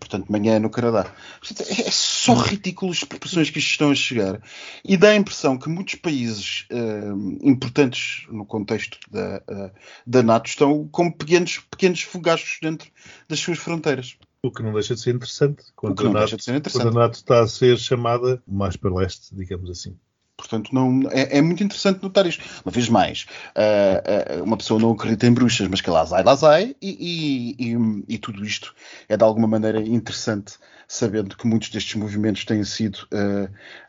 [0.00, 1.14] Portanto, manhã no Canadá.
[1.38, 4.40] Portanto, é é só ridículo as proporções que isto estão a chegar.
[4.84, 9.70] E dá a impressão que muitos países eh, importantes no contexto da, eh,
[10.06, 12.90] da NATO estão como pequenos, pequenos fogachos dentro
[13.28, 14.16] das suas fronteiras.
[14.42, 15.60] O que não deixa de ser interessante.
[15.60, 16.96] O Quando, que não a, NATO, deixa de ser quando interessante.
[16.96, 19.96] a NATO está a ser chamada mais para leste, digamos assim.
[20.42, 22.42] Portanto, não, é, é muito interessante notar isto.
[22.64, 24.02] Uma vez mais, ah,
[24.38, 27.72] ah, uma pessoa não acredita em bruxas, mas que lá vai, lá vai, e, e,
[27.72, 28.74] e- e tudo isto
[29.08, 30.54] é de alguma maneira interessante,
[30.88, 33.06] sabendo que muitos destes movimentos têm sido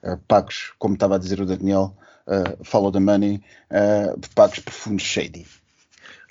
[0.04, 1.98] ah, pagos, como estava a dizer o Daniel,
[2.64, 3.42] follow the money,
[4.36, 5.46] pagos por fundos shady.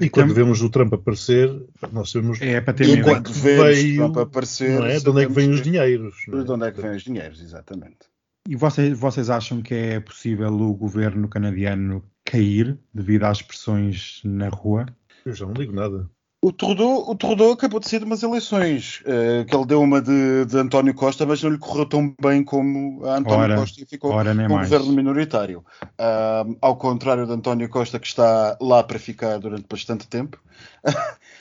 [0.00, 1.48] E quando Então- vemos o Trump aparecer,
[1.92, 4.98] nós sabemos É para ter E que vemos veio, Trump aparecer, não é?
[4.98, 6.14] de onde é que vêm os dinheiros.
[6.28, 6.42] é?
[6.44, 8.11] De onde é que vêm os dinheiros, exatamente.
[8.48, 14.48] E vocês, vocês acham que é possível o governo canadiano cair devido às pressões na
[14.48, 14.86] rua?
[15.24, 16.10] Eu já não digo nada.
[16.44, 20.02] O Trudeau, o Trudeau acabou de sair de umas eleições, eh, que ele deu uma
[20.02, 23.80] de, de António Costa, mas não lhe correu tão bem como a António Ora, Costa
[23.80, 25.64] e ficou ora, com um governo minoritário.
[25.96, 30.36] Ah, ao contrário de António Costa, que está lá para ficar durante bastante tempo.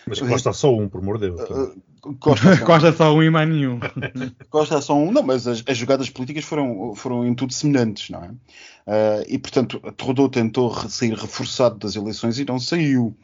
[0.05, 1.41] Mas Costa só um, por amor de Deus.
[1.49, 1.73] Ah,
[2.19, 3.79] Costa, só- Costa só um e mais nenhum.
[4.49, 8.09] Costa é só um, não, mas as, as jogadas políticas foram, foram em tudo semelhantes,
[8.09, 8.31] não é?
[8.87, 13.15] Ah, e portanto, Trudeau tentou sair reforçado das eleições e não saiu.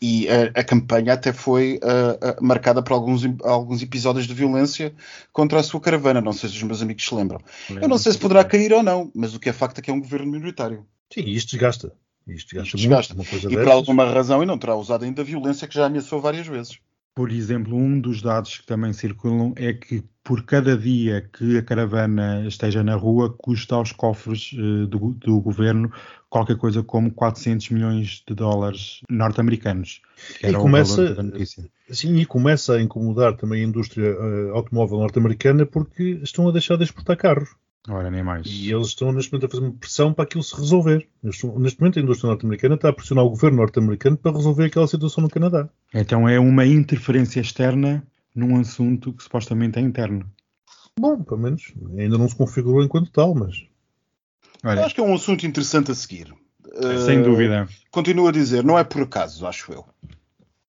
[0.00, 4.94] E a, a campanha até foi ah, marcada por alguns, alguns episódios de violência
[5.32, 6.20] contra a sua caravana.
[6.20, 7.40] Não sei se os meus amigos se lembram.
[7.68, 9.90] Eu não sei se poderá cair ou não, mas o que é facto é que
[9.90, 10.86] é um governo minoritário.
[11.12, 11.92] Sim, e isto desgasta.
[12.26, 12.88] Isto desgasta Isto muito.
[12.88, 13.14] desgasta.
[13.14, 15.86] Uma coisa E por alguma razão, e não terá usado ainda a violência que já
[15.86, 16.78] ameaçou várias vezes.
[17.14, 21.62] Por exemplo, um dos dados que também circulam é que por cada dia que a
[21.62, 25.92] caravana esteja na rua, custa aos cofres eh, do, do governo
[26.30, 30.00] qualquer coisa como 400 milhões de dólares norte-americanos.
[30.42, 31.14] E começa-.
[31.90, 36.76] Sim, e começa a incomodar também a indústria eh, automóvel norte-americana porque estão a deixar
[36.76, 37.50] de exportar carros.
[37.88, 38.46] Ora, nem mais.
[38.46, 41.08] E eles estão neste momento a fazer uma pressão para aquilo se resolver.
[41.24, 44.86] Estão- Neste momento a indústria norte-americana está a pressionar o governo norte-americano para resolver aquela
[44.86, 45.68] situação no Canadá.
[45.92, 50.24] Então é uma interferência externa num assunto que supostamente é interno.
[50.98, 53.66] Bom, pelo menos ainda não se configurou enquanto tal, mas
[54.62, 56.32] Eu Olha, acho que é um assunto interessante a seguir.
[57.04, 57.68] sem Ah, dúvida.
[57.90, 59.84] Continuo a dizer, não é por acaso, acho eu.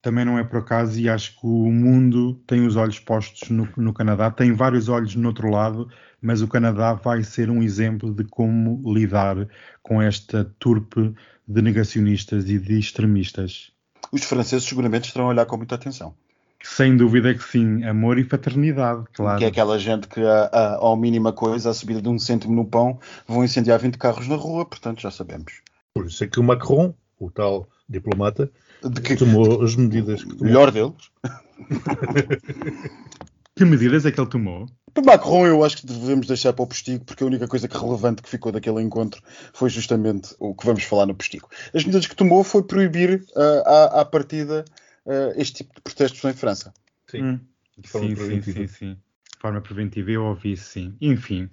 [0.02, 3.70] Também não é por acaso e acho que o mundo tem os olhos postos no,
[3.78, 5.88] no Canadá, tem vários olhos no outro lado,
[6.24, 9.48] mas o Canadá vai ser um exemplo de como lidar
[9.84, 11.14] com esta turpe
[11.48, 13.72] de negacionistas e de extremistas.
[14.12, 16.16] Os franceses seguramente estarão a olhar com muita atenção.
[16.64, 19.38] Sem dúvida que sim, amor e fraternidade, claro.
[19.38, 22.56] Que é aquela gente que, a, a, ao mínima coisa, a subida de um cêntimo
[22.56, 25.62] no pão, vão incendiar 20 carros na rua, portanto já sabemos.
[25.94, 28.50] por isso é que o Macron, o tal diplomata,
[28.82, 30.46] De que, tomou as medidas que tomou.
[30.46, 30.94] melhor deles.
[33.56, 34.68] Que medidas é que ele tomou?
[34.94, 37.78] Para Macron, eu acho que devemos deixar para o postigo, porque a única coisa que
[37.78, 39.22] relevante que ficou daquele encontro
[39.54, 41.50] foi justamente o que vamos falar no postigo.
[41.74, 44.66] As medidas que tomou foi proibir ah, à, à partida
[45.08, 46.74] ah, este tipo de protestos em França.
[47.08, 47.24] Sim.
[47.24, 47.40] Hum.
[47.84, 48.98] Sim, sim, sim, sim.
[49.44, 50.94] Forma preventiva, eu ouvi sim.
[51.02, 51.50] Enfim,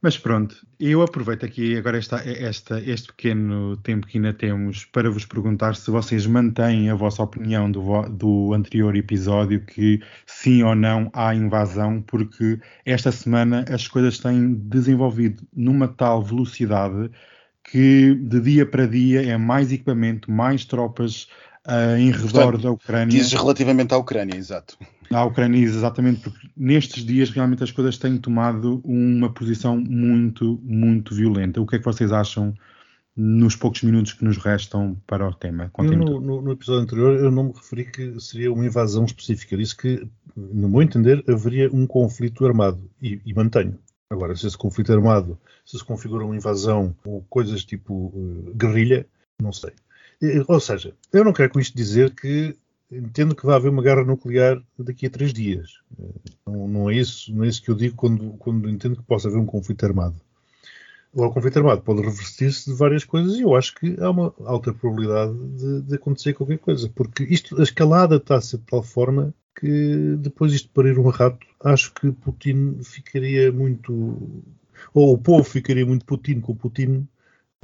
[0.00, 5.10] mas pronto, eu aproveito aqui agora esta, esta, este pequeno tempo que ainda temos para
[5.10, 10.74] vos perguntar se vocês mantêm a vossa opinião do, do anterior episódio, que sim ou
[10.74, 17.10] não há invasão, porque esta semana as coisas têm desenvolvido numa tal velocidade
[17.62, 21.28] que de dia para dia é mais equipamento, mais tropas
[21.66, 23.06] ah, em redor Portanto, da Ucrânia.
[23.18, 24.78] Dizes relativamente à Ucrânia, exato.
[25.10, 31.14] À Ucrânia, exatamente, porque nestes dias realmente as coisas têm tomado uma posição muito, muito
[31.14, 31.60] violenta.
[31.60, 32.54] O que é que vocês acham
[33.16, 35.70] nos poucos minutos que nos restam para o tema?
[36.04, 39.56] No, no- no episódio anterior eu não me referi que seria uma invasão específica.
[39.56, 42.90] Disse que, no meu entender, haveria um conflito armado.
[43.00, 43.78] E, e mantenho.
[44.10, 48.12] Agora, se esse conflito armado se se configura uma invasão ou coisas tipo
[48.48, 49.06] eh, guerrilha,
[49.40, 49.70] não sei.
[50.48, 52.56] Ou seja, eu não quero com isto dizer que
[52.90, 55.80] entendo que vai haver uma guerra nuclear daqui a três dias.
[55.98, 56.04] Eh,
[56.46, 59.28] Não, não é isso, não é isso que eu digo quando, quando entendo que possa
[59.28, 60.16] haver um conflito armado.
[61.12, 64.34] Agora, o conflito armado pode revertir-se de várias coisas e eu acho que há uma
[64.44, 68.64] alta probabilidade de, de acontecer qualquer coisa, porque isto, a escalada está a ser de
[68.64, 73.92] tal forma que depois isto parir um rato, acho que Putin ficaria muito,
[74.92, 77.06] ou o povo ficaria muito Putin com o Putin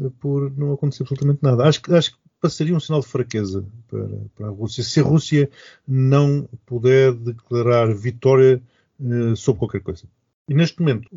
[0.00, 1.64] eh, por não acontecer absolutamente nada.
[1.68, 5.50] Acho acho que passaria um sinal de fraqueza para, para a Rússia se a Rússia
[5.86, 8.62] não puder declarar vitória
[8.98, 10.04] uh, sobre qualquer coisa.
[10.48, 11.08] E neste momento,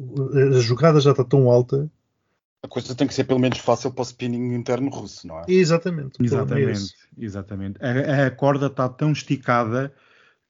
[0.55, 1.89] a jogada já está tão alta.
[2.61, 5.43] A coisa tem que ser pelo menos fácil para o spinning interno russo, não é?
[5.47, 6.23] Exatamente.
[6.23, 6.93] Exatamente.
[7.17, 7.79] exatamente.
[7.83, 9.91] A, a corda está tão esticada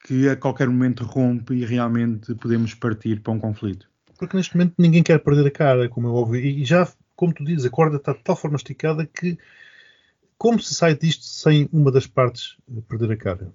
[0.05, 3.89] que a qualquer momento rompe e realmente podemos partir para um conflito.
[4.17, 6.41] Porque neste momento ninguém quer perder a cara, como é óbvio.
[6.41, 9.37] E já, como tu dizes, a corda está de tal forma esticada que
[10.37, 13.53] como se sai disto sem uma das partes perder a cara?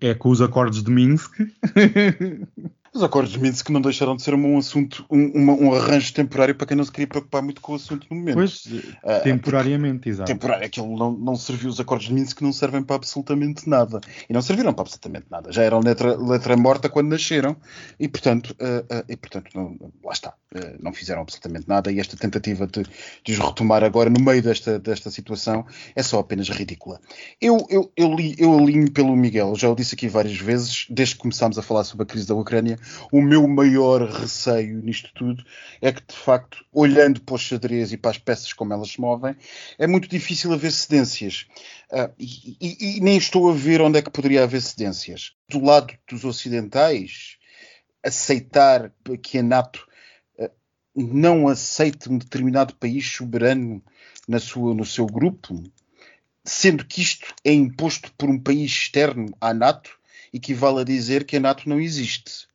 [0.00, 1.32] É com os acordes de Minsk.
[2.94, 6.64] Os acordos de Minsk não deixaram de ser um assunto, um, um, arranjo temporário para
[6.64, 8.36] quem não se queria preocupar muito com o assunto no momento.
[8.36, 10.30] Pois, uh, temporariamente, exato.
[10.30, 14.00] Temporário, aquilo não, não serviu, os acordos de Minsk não servem para absolutamente nada.
[14.30, 15.50] E não serviram para absolutamente nada.
[15.50, 17.56] Já eram letra, letra morta quando nasceram
[17.98, 20.32] e, portanto, uh, e, portanto não, lá está.
[20.80, 22.84] não fizeram absolutamente nada e esta tentativa de,
[23.24, 27.00] de os retomar agora no meio desta, desta situação é só apenas ridícula.
[27.40, 31.16] Eu, eu, eu, li, eu alinho pelo Miguel, já o disse aqui várias vezes, desde
[31.16, 32.78] que começámos a falar sobre a crise da Ucrânia,
[33.10, 35.44] o meu maior receio nisto tudo
[35.80, 39.00] é que, de facto, olhando para os xadrez e para as peças como elas se
[39.00, 39.36] movem,
[39.78, 41.46] é muito difícil haver cedências.
[41.90, 45.32] Uh, e, e, e, nem estou a ver onde é que poderia haver cedências.
[45.48, 47.36] Do lado dos ocidentais,
[48.02, 48.92] aceitar
[49.22, 49.86] que a NATO
[50.38, 50.50] uh,
[50.94, 53.82] não aceite um determinado país soberano
[54.28, 55.62] na sua, no seu grupo,
[56.44, 59.90] sendo que isto é imposto por um país externo à NATO,
[60.32, 62.48] equivale a dizer que a NATO não existe.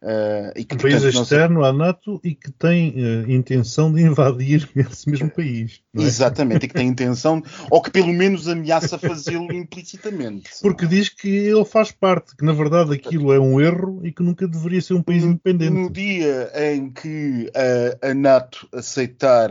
[0.00, 4.68] Uh, e que, um país externo à NATO e que tem uh, intenção de invadir
[4.76, 5.80] esse mesmo país.
[5.96, 6.02] É?
[6.02, 10.50] Exatamente, e que tem intenção, ou que pelo menos ameaça fazê-lo implicitamente.
[10.62, 14.22] Porque diz que ele faz parte, que na verdade aquilo é um erro e que
[14.22, 15.72] nunca deveria ser um país no, independente.
[15.72, 19.50] No dia em que uh, a NATO aceitar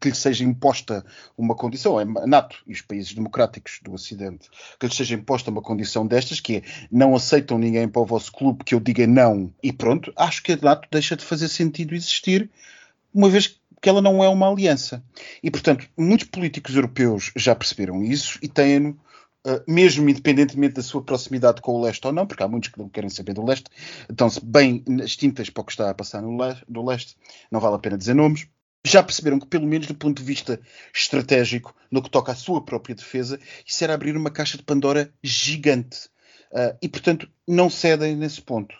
[0.00, 1.04] que lhe seja imposta
[1.38, 4.48] uma condição, é a NATO e os países democráticos do Ocidente,
[4.80, 8.32] que lhe seja imposta uma condição destas, que é não aceitam ninguém para o vosso
[8.32, 9.54] clube que eu diga não não.
[9.62, 12.50] E pronto, acho que a NATO deixa de fazer sentido existir,
[13.12, 15.02] uma vez que ela não é uma aliança.
[15.42, 18.98] E, portanto, muitos políticos europeus já perceberam isso e têm-no
[19.48, 22.80] Uh, mesmo independentemente da sua proximidade com o leste ou não, porque há muitos que
[22.80, 23.70] não querem saber do leste,
[24.10, 27.16] estão-se bem nas tintas para o que está a passar no, le no leste,
[27.48, 28.48] não vale a pena dizer nomes,
[28.84, 30.60] já perceberam que, pelo menos do ponto de vista
[30.92, 35.12] estratégico, no que toca à sua própria defesa, isso era abrir uma caixa de Pandora
[35.22, 36.08] gigante.
[36.50, 38.76] Uh, e, portanto, não cedem nesse ponto.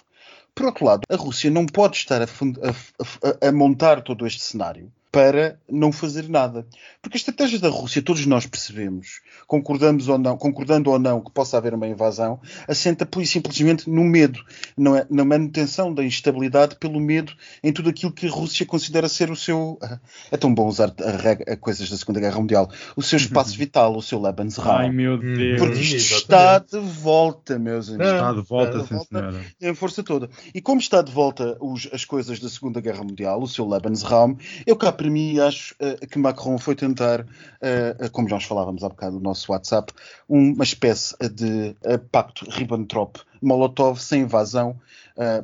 [0.56, 4.40] Por outro lado, a Rússia não pode estar a, a, a, a montar todo este
[4.40, 6.66] cenário para não fazer nada.
[7.00, 11.30] Porque a estratégia da Rússia, todos nós percebemos, concordamos ou não, concordando ou não que
[11.30, 14.38] possa haver uma invasão, assenta por simplesmente no medo,
[14.76, 17.32] não é, na manutenção da instabilidade pelo medo
[17.64, 19.78] em tudo aquilo que a Rússia considera ser o seu.
[20.30, 23.96] É tão bom usar a, a coisas da Segunda Guerra Mundial, o seu espaço vital,
[23.96, 24.76] o seu Lebensraum.
[24.76, 25.58] Ai meu Deus.
[25.58, 28.06] Porque isto está de volta, meus amigos.
[28.06, 30.28] Está de volta, está de volta em força toda.
[30.52, 34.36] E como está de volta os, as coisas da Segunda Guerra Mundial, o seu Lebensraum,
[34.66, 38.88] eu cá para mim acho uh, que Macron foi tentar, uh, como nós falávamos há
[38.88, 39.92] bocado no nosso WhatsApp,
[40.28, 41.76] uma espécie de
[42.10, 44.78] pacto Ribbentrop-Molotov sem invasão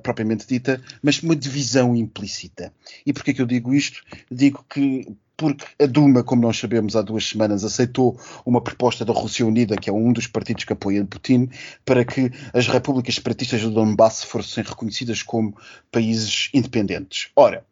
[0.03, 2.75] propriamente dita, mas uma divisão implícita.
[3.07, 4.03] E porquê que eu digo isto?
[4.31, 5.07] Digo que
[5.43, 9.77] porque a Duma, como nós sabemos, há duas semanas aceitou uma proposta da Rússia Unida,
[9.77, 11.51] que é um dos partidos que apoia Putin,
[11.85, 15.57] para que as repúblicas separatistas do Donbass fossem reconhecidas como
[15.91, 17.31] países independentes.
[17.35, 17.67] Ora,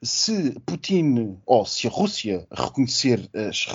[0.00, 3.66] se Putin ou se a Rússia reconhecer as,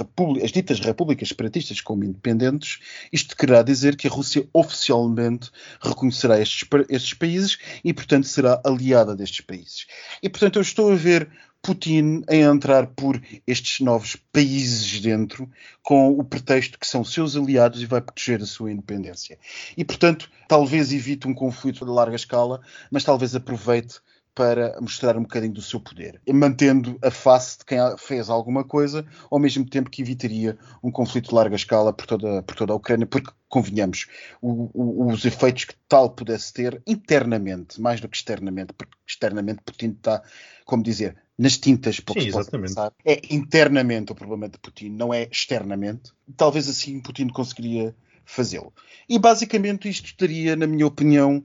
[0.44, 2.80] as, ditas repúblicas separatistas como independentes,
[3.12, 5.50] isto quererá dizer que a Rússia oficialmente
[5.82, 9.88] reconhecerá estes, estes países e, portanto, será aliada destes países.
[10.24, 11.30] E, portanto, eu estou a ver
[11.62, 15.50] Putin a entrar por estes novos países dentro
[15.84, 19.38] com o pretexto que são seus aliados e vai proteger a sua independência.
[19.78, 24.02] E, portanto, talvez evite um conflito de larga escala, mas talvez aproveite
[24.34, 29.06] para mostrar um bocadinho do seu poder, mantendo a face de quem fez alguma coisa,
[29.30, 32.76] ao mesmo tempo que evitaria um conflito de larga escala por toda, por toda a
[32.76, 34.08] Ucrânia, porque, convenhamos,
[34.42, 39.62] o, o, os efeitos que tal pudesse ter internamente, mais do que externamente, porque externamente
[39.66, 40.24] Putin está,
[40.66, 42.32] como dizer, nas tintas para Sim.
[42.32, 42.94] Passar.
[43.06, 46.12] É internamente o problema de Putin, não é externamente.
[46.38, 48.74] Talvez assim Putin conseguiria fazê-lo.
[49.10, 51.44] E basicamente isto estaria, na minha opinião,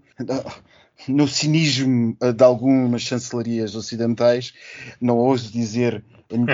[1.09, 4.53] no cinismo de algumas chancelarias ocidentais,
[5.01, 6.05] não ouso dizer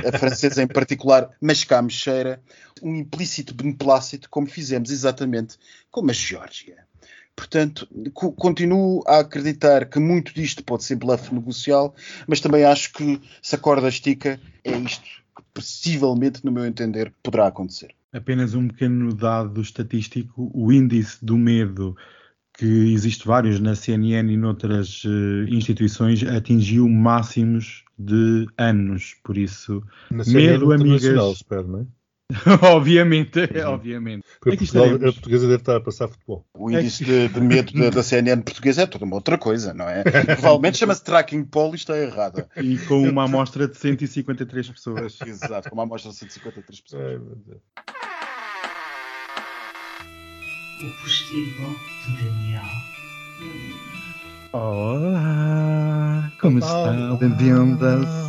[0.06, 2.42] a francesa em particular, mas cá me cheira,
[2.82, 5.56] um implícito beneplácito, como fizemos exatamente
[5.90, 6.86] com a Geórgia.
[7.36, 7.88] Portanto,
[8.36, 11.94] continuo a acreditar que muito disto pode ser bluff negocial,
[12.26, 17.12] mas também acho que se a corda estica, é isto que possivelmente, no meu entender,
[17.22, 17.94] poderá acontecer.
[18.12, 21.96] apenas um pequeno dado estatístico, o índice do medo
[22.54, 29.16] que existe vários na CNN e noutras uh, instituições, atingiu máximos de anos.
[29.24, 31.32] Por isso, Na CNN medo, amigas.
[31.32, 31.86] espero, não é?
[32.62, 34.24] obviamente, obviamente.
[34.40, 35.08] Porque É Portugal- estaremos.
[35.08, 36.44] a portuguesa deve estar a passar futebol.
[36.54, 39.88] O índice de, de medo da, da CNN portuguesa é toda uma outra coisa, não
[39.88, 40.02] é?
[40.04, 42.48] Provavelmente chama-se tracking poll e está errada.
[42.56, 45.18] E com uma amostra de 153 pessoas.
[45.26, 47.02] Exato, com uma amostra de 153 pessoas.
[47.02, 47.60] Ai, meu Deus.
[50.82, 51.76] O postigo
[52.06, 52.62] de Daniel.
[54.52, 58.21] Olá, como estão, bem-vindas?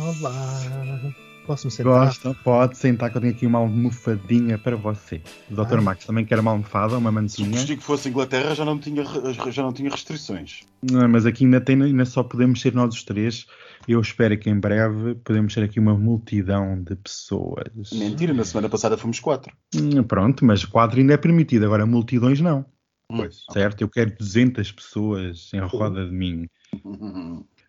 [1.44, 1.46] Olá.
[1.46, 2.06] Posso-me sentar?
[2.06, 2.34] Gosta?
[2.42, 5.20] Pode sentar que eu tenho aqui uma almofadinha para você.
[5.50, 5.74] O Dr.
[5.76, 5.80] Ai.
[5.80, 7.80] Max também quer uma almofada, uma Se o mantinha.
[7.80, 9.04] fosse Inglaterra já não tinha,
[9.50, 10.62] já não tinha restrições.
[10.82, 13.46] Não, mas aqui ainda, tem, ainda só podemos ser nós os três.
[13.86, 17.90] Eu espero que em breve podemos ser aqui uma multidão de pessoas.
[17.92, 19.54] Mentira, na semana passada fomos quatro.
[19.74, 22.64] Hum, Pronto, mas quadro ainda é permitido, agora multidões não.
[23.06, 23.44] Pois.
[23.52, 23.82] Certo?
[23.82, 26.48] Eu quero 200 pessoas em roda de mim.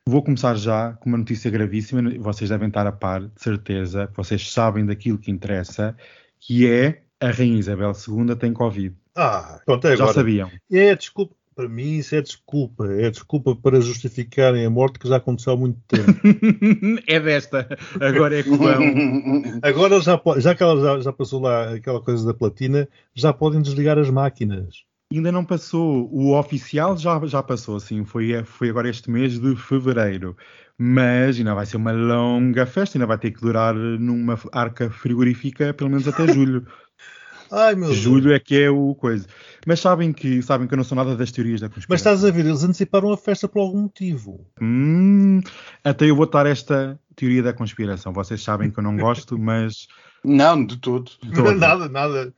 [0.07, 1.99] Vou começar já com uma notícia gravíssima.
[2.19, 4.07] Vocês devem estar a par, de certeza.
[4.15, 5.97] Vocês sabem daquilo que interessa,
[6.39, 8.95] que é a Rainha Isabel II tem Covid.
[9.15, 10.13] Ah, pronto, é Já agora.
[10.13, 10.51] sabiam.
[10.71, 11.33] É desculpa.
[11.55, 12.85] Para mim, isso é desculpa.
[12.85, 16.11] É desculpa para justificarem a morte que já aconteceu há muito tempo.
[17.07, 17.67] é desta.
[17.99, 18.59] Agora é vão.
[19.63, 23.59] Agora, já, já que ela já, já passou lá aquela coisa da platina, já podem
[23.59, 24.83] desligar as máquinas.
[25.13, 26.09] Ainda não passou.
[26.11, 28.03] O oficial já, já passou, sim.
[28.03, 30.35] Foi, foi agora este mês de fevereiro.
[30.77, 32.97] Mas ainda vai ser uma longa festa.
[32.97, 36.65] Ainda vai ter que durar numa arca frigorífica pelo menos até julho.
[37.51, 37.99] Ai, meu Deus.
[37.99, 39.27] julho é que é o coisa.
[39.67, 41.87] Mas sabem que, sabem que eu não sou nada das teorias da conspiração.
[41.89, 44.45] Mas estás a ver, eles anteciparam a festa por algum motivo.
[44.59, 45.41] Hum,
[45.83, 48.11] até eu vou dar esta teoria da conspiração.
[48.11, 49.87] Vocês sabem que eu não gosto, mas
[50.23, 51.11] Não, de todo.
[51.33, 51.53] Todo.
[51.55, 52.33] nada, nada.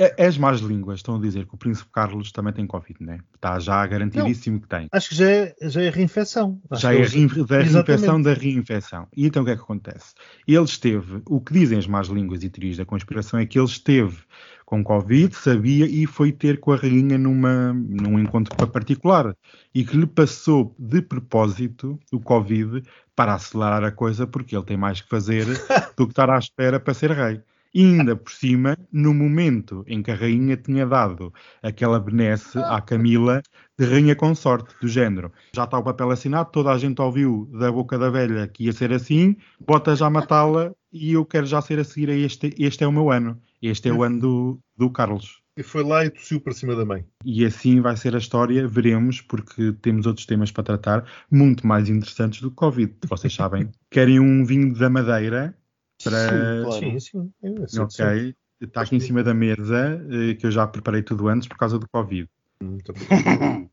[0.00, 3.18] A- as más línguas estão a dizer que o Príncipe Carlos também tem Covid, né?
[3.34, 4.88] Está já garantidíssimo que tem.
[4.92, 6.60] Acho que já é, já é reinfecção.
[6.70, 9.06] Acho Já é rein- da reinfecção da reinfecção.
[9.16, 10.14] E então o que é que acontece?
[10.46, 13.66] Ele esteve, o que dizem as más línguas e teorias da conspiração é que ele
[13.66, 14.16] esteve
[14.64, 19.34] com Covid, sabia e foi ter com a rainha numa, num encontro particular
[19.74, 22.80] e que lhe passou de propósito o Covid
[23.16, 25.44] para acelerar a coisa porque ele tem mais que fazer
[25.96, 27.40] do que estar à espera para ser rei.
[27.72, 32.80] E ainda por cima, no momento em que a rainha tinha dado aquela benesse à
[32.80, 33.42] Camila
[33.78, 35.32] de rainha consorte, do género.
[35.54, 38.72] Já está o papel assinado, toda a gente ouviu da boca da velha que ia
[38.72, 42.84] ser assim, bota já matá-la e eu quero já ser a seguir a este, este
[42.84, 43.40] é o meu ano.
[43.62, 45.40] Este é o ano do, do Carlos.
[45.56, 47.04] E foi lá e tossiu para cima da mãe.
[47.24, 51.88] E assim vai ser a história, veremos, porque temos outros temas para tratar, muito mais
[51.88, 52.94] interessantes do que Covid.
[53.06, 53.68] Vocês sabem.
[53.90, 55.54] Querem um vinho da Madeira
[56.02, 56.28] para.
[56.28, 57.00] Sim, claro.
[57.00, 57.32] Sim,
[57.66, 57.80] sim.
[57.80, 58.34] Ok.
[58.60, 61.78] Está aqui em cima da mesa, eh, que eu já preparei tudo antes por causa
[61.78, 62.28] do Covid.
[62.62, 63.70] Muito bem.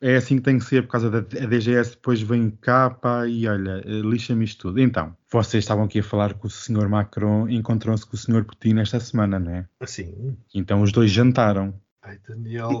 [0.00, 3.48] É assim que tem que ser, por causa da DGS depois vem cá pá, e
[3.48, 4.80] olha, eh, lixa-me isto tudo.
[4.80, 8.78] Então, vocês estavam aqui a falar que o senhor Macron encontrou-se com o senhor Putin
[8.78, 9.66] esta semana, não é?
[9.80, 10.36] Assim.
[10.54, 11.74] Então os dois jantaram.
[12.02, 12.80] Ai, Daniel,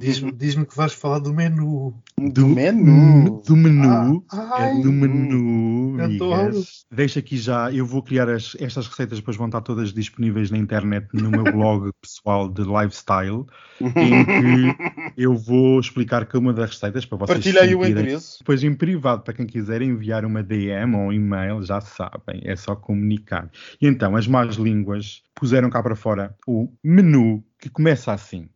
[0.00, 1.94] diz-me diz-me que vais falar do menu.
[2.18, 3.40] Do menu.
[3.46, 4.24] Do menu.
[4.32, 6.84] Ah, é ai, do menu, amigas.
[6.90, 10.58] Deixa aqui já, eu vou criar as- estas receitas, depois vão estar todas disponíveis na
[10.58, 13.46] internet no meu blog pessoal de lifestyle,
[13.80, 14.76] em que
[15.16, 18.38] eu vou explicar cada uma das receitas para vocês Partilha aí o endereço.
[18.40, 22.56] Depois em privado, para quem quiser enviar uma DM ou um e-mail, já sabem, é
[22.56, 23.48] só comunicar.
[23.80, 28.48] E então, as más línguas puseram cá para fora o menu que começa assim: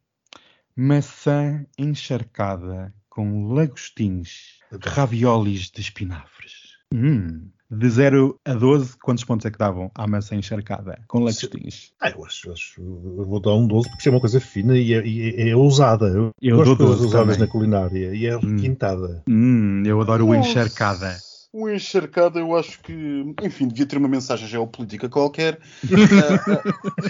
[0.77, 6.53] maçã encharcada com lagostins, raviolis de espinafres.
[6.95, 7.49] Hum.
[7.71, 11.91] De 0 a 12, quantos pontos é que davam à maçã encharcada com lagostins?
[11.99, 14.77] Ah, eu acho, acho- eu vou dar um 12 porque isso é uma coisa fina
[14.77, 16.07] e é, e é- é ousada.
[16.09, 17.47] Eu, Eu gosto de coisas 12 ousadas também.
[17.47, 19.23] na culinária e é requintada.
[19.27, 20.51] Hum, eu adoro o Nossa.
[20.51, 21.17] encharcada.
[21.53, 25.61] O encharcado, eu acho que, enfim, devia ter uma mensagem geopolítica qualquer.
[25.93, 26.63] Ah,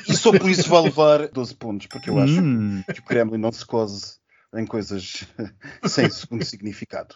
[0.09, 2.83] e só por isso vai levar 12 pontos, porque eu acho Hum.
[2.93, 4.17] que o Kremlin não se cose
[4.55, 5.25] em coisas
[5.87, 7.15] sem segundo significado.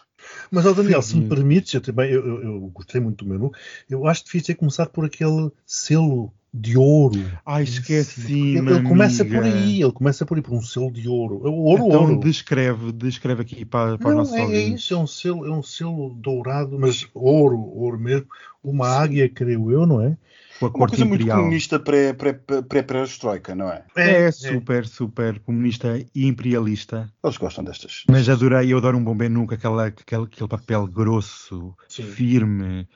[0.49, 3.51] Mas, ó Daniel, se me permites, eu também eu, eu- eu gostei muito do menu.
[3.89, 7.39] Eu acho que devia ter começado por aquele selo de ouro.
[7.45, 11.07] Ai, esqueci, Ele, ele começa por aí, ele começa por aí, por um selo de
[11.07, 11.45] ouro.
[11.47, 12.17] É o ouro, então ouro.
[12.17, 15.51] descreve, descreve aqui para, para os Não, nossos é, é isso, é um, selo, é
[15.51, 18.27] um selo dourado, mas ouro, ouro mesmo.
[18.63, 20.17] Uma águia, creio eu, não é?
[20.59, 21.27] Com a Uma coisa muito imperial.
[21.27, 23.85] comunista pré- pré- pré- pré-perestroika, não é?
[23.95, 27.11] É, super, super comunista e imperialista.
[27.23, 27.95] Eles gostam destas.
[28.09, 29.15] Mas adorei, eu adoro um bom
[29.47, 32.05] com aquela, aquele, aquele papel grosso, Sim.
[32.05, 32.87] firme,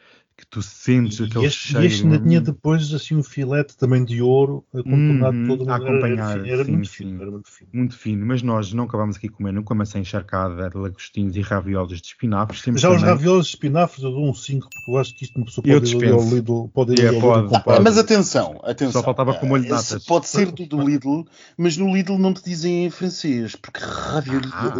[0.42, 1.84] que tu sentes E aquele este, cheiro.
[1.84, 5.70] e este ainda tinha depois assim um filete também de ouro a contornar Uhum, todo
[5.70, 6.94] a acompanhar, Era, era sim, muito sim.
[7.06, 7.70] fino, era muito fino.
[7.72, 12.08] Muito fino, mas nós não acabámos aqui comer nunca maçã encharcada, lagostinhos e raviolos de
[12.08, 12.62] espinafres.
[12.62, 15.38] Já os também- raviolos de espinafres eu dou um 5 porque eu acho que isto
[15.38, 16.20] uma pessoa pode ir ao.
[16.22, 17.44] Lidl, pode ir É, pode.
[17.44, 18.92] Lidl Ah, mas atenção, atenção.
[19.02, 20.04] Só faltava com molho de Ah, natas.
[20.06, 21.24] Pode ser do, do Lidl,
[21.58, 24.74] mas no Lidl não te dizem em francês, porque ravioli, Ah.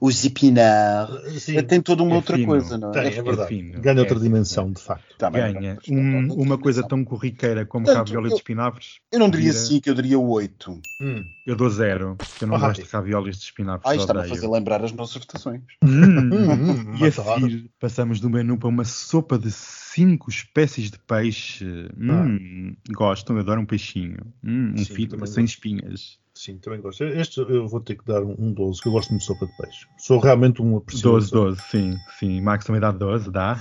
[0.00, 2.48] o- os épinards Sim, tem toda uma É outra fino.
[2.48, 3.16] coisa, não tem, é?
[3.18, 3.62] é verdade.
[3.80, 5.16] Ganha outra É, dimensão, de facto.
[5.18, 8.36] Tá bem, Ganha pronto, Um- pronto, uma coisa tão corriqueira como Portanto, ravioli eu- de
[8.36, 9.00] espinafres.
[9.12, 10.82] Eu não diria Vira- 5, eu diria 8.
[11.00, 11.24] Hum.
[11.44, 13.86] Eu dou zero, porque eu não Ah, gosto de raviolis de espinafres.
[13.90, 15.62] Ah, isto está-me a fazer lembrar as nossas votações.
[15.82, 16.30] Hum.
[16.32, 17.40] Hum, hum, E a mas claro.
[17.40, 21.64] seguir passamos do menu para uma sopa de cinco espécies de peixe.
[21.98, 24.18] Hum, Gostam, eu adoro um peixinho.
[24.42, 25.54] Hum, um Sim, fito também sem gosto.
[25.54, 26.18] espinhas.
[26.34, 27.02] Sim, também gosto.
[27.04, 29.46] Este eu vou ter que dar um, um 12, que eu gosto muito de sopa
[29.46, 29.86] de peixe.
[29.96, 31.12] Sou realmente um apreciador.
[31.20, 32.40] 12, 12, sim, sim.
[32.42, 33.58] Max também dá 12, dá?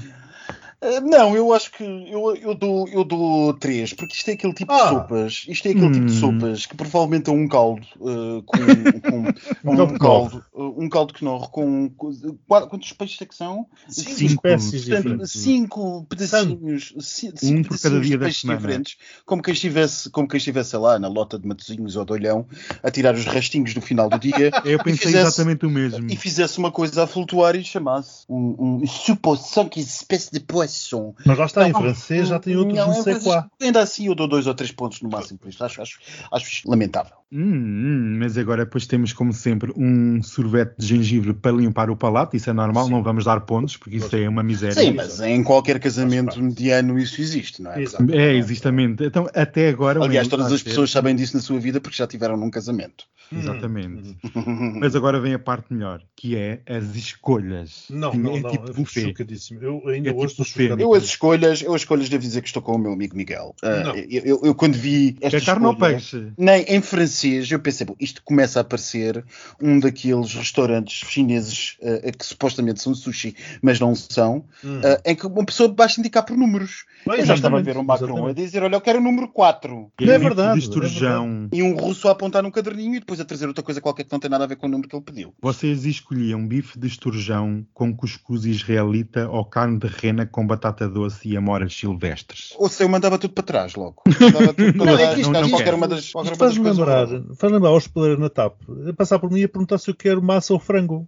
[0.82, 4.54] Ah, Não, eu acho que eu, eu dou, eu dou 3, porque isto é aquele
[4.54, 4.84] tipo Ah.
[4.84, 5.46] de sopas.
[5.48, 6.20] Isto é aquele tipo de Hum.
[6.20, 8.58] sopas que provavelmente é um caldo uh, com,
[9.02, 9.26] com
[9.72, 12.12] Um caldo um que caldo, uh, um caldo que não com, com
[12.48, 13.66] quantos peixes é que são?
[13.88, 14.34] Cinco, Cinco.
[14.48, 15.32] espécies Portanto, diferentes.
[15.32, 18.60] cinco pedacinhos, ci- cinco Um por cada dia de peixes semana.
[18.60, 22.46] diferentes, como quem estivesse, como quem estivesse lá na lota de Matosinhos ou de Olhão,
[22.84, 26.08] a tirar os restinhos do final do dia Eu pensei fizesse- exatamente o mesmo.
[26.12, 31.16] e fizesse uma coisa a flutuar e chamasse um, um soupe cinq espécies de poisson.
[31.26, 33.50] Mas lá está, em francês já tem outros não, não é sei quá.
[33.62, 35.64] Ainda assim eu dou dois ou três pontos no máximo por isto.
[35.64, 36.00] Acho, acho,
[36.32, 37.14] acho lamentável.
[37.32, 41.98] Hum, hum, mas agora depois temos, como sempre, um sorvete de gengibre para limpar o
[41.98, 42.36] palato.
[42.36, 42.92] Isso é normal, Sim.
[42.92, 44.76] não vamos dar pontos, porque isso é uma miséria.
[44.76, 47.82] Sim, mas em qualquer casamento mediano isso existe, não é?
[47.82, 48.14] Exato.
[48.14, 49.04] É, exatamente.
[49.04, 50.02] Então, até agora.
[50.04, 53.06] Aliás, todas as pessoas sabem disso na sua vida porque já tiveram num casamento.
[53.32, 54.16] Exatamente.
[54.36, 54.76] Hum.
[54.80, 57.86] Mas agora vem a parte melhor, que é as escolhas.
[57.90, 58.52] Não, Sim, não, é não.
[58.52, 59.14] tipo buffet.
[59.62, 60.80] Eu ainda É hoje tipo estou.
[60.80, 63.56] Eu as escolhas, eu as escolhas devo dizer que estou com o meu amigo Miguel.
[63.64, 63.96] Não.
[63.96, 66.28] eu, eu- eu quando vi esta Quer carne ou escolha- peixe?
[66.38, 69.24] Nem, em francês, eu pensei, bom, isto começa a aparecer
[69.62, 74.82] um daqueles restaurantes chineses eh, que supostamente são sushi, mas não são, Hum.
[74.84, 76.86] eh, em que uma pessoa basta indicar por números.
[77.08, 78.36] Bem, eu já estava a ver o Macron a exatamente.
[78.42, 79.92] dizer, olha, eu quero o número 4.
[79.98, 81.48] Que Não é bife verdade, De esturjão.
[81.52, 84.12] E um russo a apontar num caderninho e depois a trazer outra coisa qualquer que
[84.12, 85.34] não tem nada a ver com o número que ele pediu.
[85.42, 91.28] Vocês escolhiam bife de esturjão com cuscuz israelita ou carne de rena com batata doce
[91.30, 92.54] e amoras silvestres?
[92.58, 94.02] Ou se eu mandava tudo para trás logo.
[94.20, 96.48] Mandava tudo para Não, é trás, que isto- qualquer não uma das, qualquer Isto uma
[96.48, 97.38] das faz-me coisas lembrar, horrorosas.
[97.38, 99.96] faz lembrar ao hospedeiro na TAP, a passar por mim e a perguntar se eu
[99.96, 101.08] quero massa ou frango.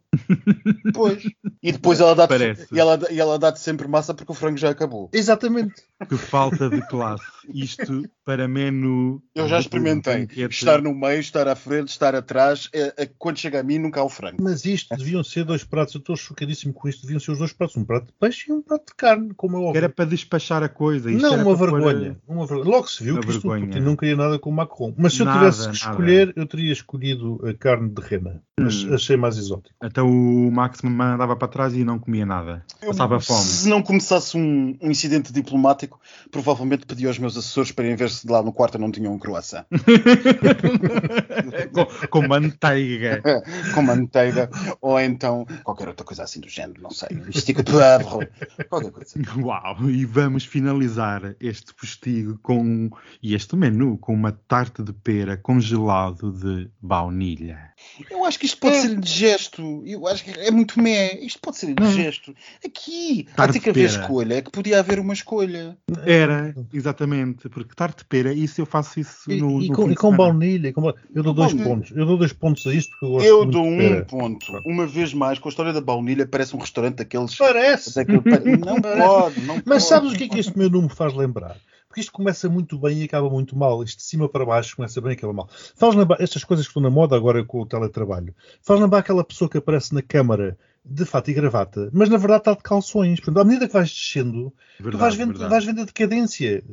[0.94, 1.24] Pois.
[1.62, 2.34] E depois ela dá-te
[2.72, 5.10] e ela, e ela dá-te sempre massa porque o frango já acabou.
[5.14, 5.74] Exatamente.
[6.08, 7.24] Que falta de classe.
[7.54, 9.22] Isto para menu.
[9.34, 10.20] Eu já experimentei.
[10.22, 10.54] banquete.
[10.54, 12.70] Estar no meio, estar à frente, estar atrás.
[12.74, 14.38] é- é- quando chega a mim, nunca há o frango.
[14.42, 17.54] Mas isto deviam ser dois pratos, eu estou chocadíssimo com isto, deviam ser os dois
[17.54, 19.78] pratos, um prato de peixe e um prato de carne, como é óbvio.
[19.78, 21.10] era para despachar a coisa.
[21.12, 22.70] Isto Não, era uma para vergonha, uma vergonha.
[22.70, 23.68] Logo se viu Uma que isto vergonha.
[23.68, 24.94] Putin não queria nada com o Macron.
[24.98, 25.76] Mas se eu Nada, tivesse que nada.
[25.92, 28.44] escolher, eu teria escolhido a carne de rena.
[28.60, 28.96] Mas Hum.
[28.96, 29.76] achei mais exótico.
[29.80, 32.66] Até o Max me mandava para trás e não comia nada.
[32.84, 33.44] Passava fome.
[33.44, 36.00] Se não começasse um, um incidente diplomático,
[36.32, 39.20] provavelmente pedi aos meus assessores para, em vez de lá no quarto, não tinham um
[39.20, 39.64] croissant.
[41.72, 43.22] com, com manteiga.
[43.76, 44.50] com manteiga,
[44.82, 47.10] ou então qualquer outra coisa assim do género, não sei.
[47.30, 48.28] Estica de poivre,
[48.70, 49.14] qualquer coisa.
[49.40, 49.88] Uau!
[49.88, 52.90] E vamos finalizar este postigo com
[53.22, 57.72] e este menu com uma tarte de pera com gelado de baunilha.
[58.10, 59.84] Eu acho que isto pode ser indigesto.
[59.86, 61.20] Eu acho que é muito mé.
[61.20, 62.34] Isto pode ser indigesto.
[62.66, 64.02] Aqui, há Tarte ter que haver pera.
[64.02, 64.34] escolha.
[64.36, 65.78] É que podia haver uma escolha.
[66.06, 69.86] Era, exatamente, porque tarte de pera, isso eu faço isso E, no, e no com,
[69.86, 70.74] e de com baunilha.
[70.74, 71.64] com Eu dou dois Baunilha.
[71.70, 71.92] pontos.
[71.96, 74.06] Eu dou dois pontos a isto porque eu gosto Eu muito dou de um pera.
[74.06, 74.62] ponto.
[74.66, 77.36] Uma vez mais, com a história da baunilha, parece um restaurante daqueles.
[77.36, 77.94] Parece.
[77.96, 79.84] daquele- Não pode, não Mas pode.
[79.84, 81.58] sabes o que é que este menu me faz lembrar?
[81.98, 83.82] Porque isto começa muito bem e acaba muito mal.
[83.82, 85.50] Isto de cima para baixo começa bem e acaba mal.
[85.76, 89.24] Faz lembrar, estas coisas que estão na moda agora com o teletrabalho, faz lembrar aquela
[89.24, 90.56] pessoa que aparece na câmara
[90.90, 93.20] de fato e gravata, mas na verdade está de calções.
[93.20, 96.64] Portanto, à medida que vais descendo, tu Verdade, vais vendo, vais vendo a decadência.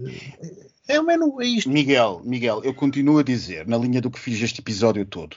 [0.87, 1.71] É o menu, é isto.
[1.71, 5.37] Miguel, Miguel, eu continuo a dizer, na linha do que fiz este episódio todo,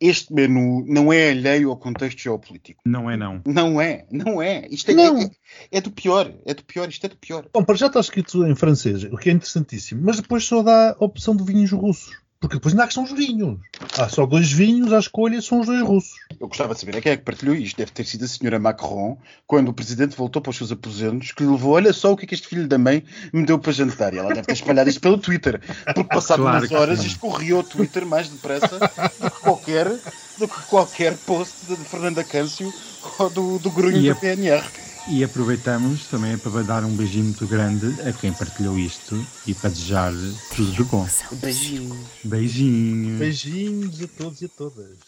[0.00, 2.80] este menu não é alheio ao contexto geopolítico.
[2.86, 3.42] Não é não.
[3.46, 4.66] Não é, não é.
[4.70, 5.18] Isto é, Não.
[5.18, 5.30] é,
[5.70, 7.46] é do pior, é do pior, isto é do pior.
[7.52, 10.96] Bom, para já está escrito em francês, o que é interessantíssimo, mas depois só dá
[10.98, 12.16] a opção de vinhos russos.
[12.38, 13.58] Porque depois não há que são os vinhos.
[13.98, 16.12] Há só dois vinhos à escolha, são os dois russos.
[16.38, 17.76] Eu gostava de saber a quem é que partilhou isto.
[17.78, 19.16] Deve ter sido a senhora Macron,
[19.46, 22.24] quando o presidente voltou para os seus aposentos, que lhe levou, olha só o que
[22.24, 24.12] é que este filho da mãe me deu para jantar.
[24.12, 25.60] E ela deve ter espalhado isto pelo Twitter.
[25.94, 29.88] Porque passado Claro umas horas isto corria ao Twitter mais depressa do que qualquer,
[30.38, 32.70] do que qualquer post de Fernanda Câncio
[33.18, 34.62] ou do, do grunho E do a- PNR.
[35.08, 39.70] E aproveitamos também para dar um beijinho muito grande a quem partilhou isto e para
[39.70, 40.12] desejar
[40.54, 41.06] tudo de bom.
[41.32, 42.08] Beijinho.
[42.24, 43.18] Beijinho.
[43.18, 44.98] Beijinhos a todos e a todas.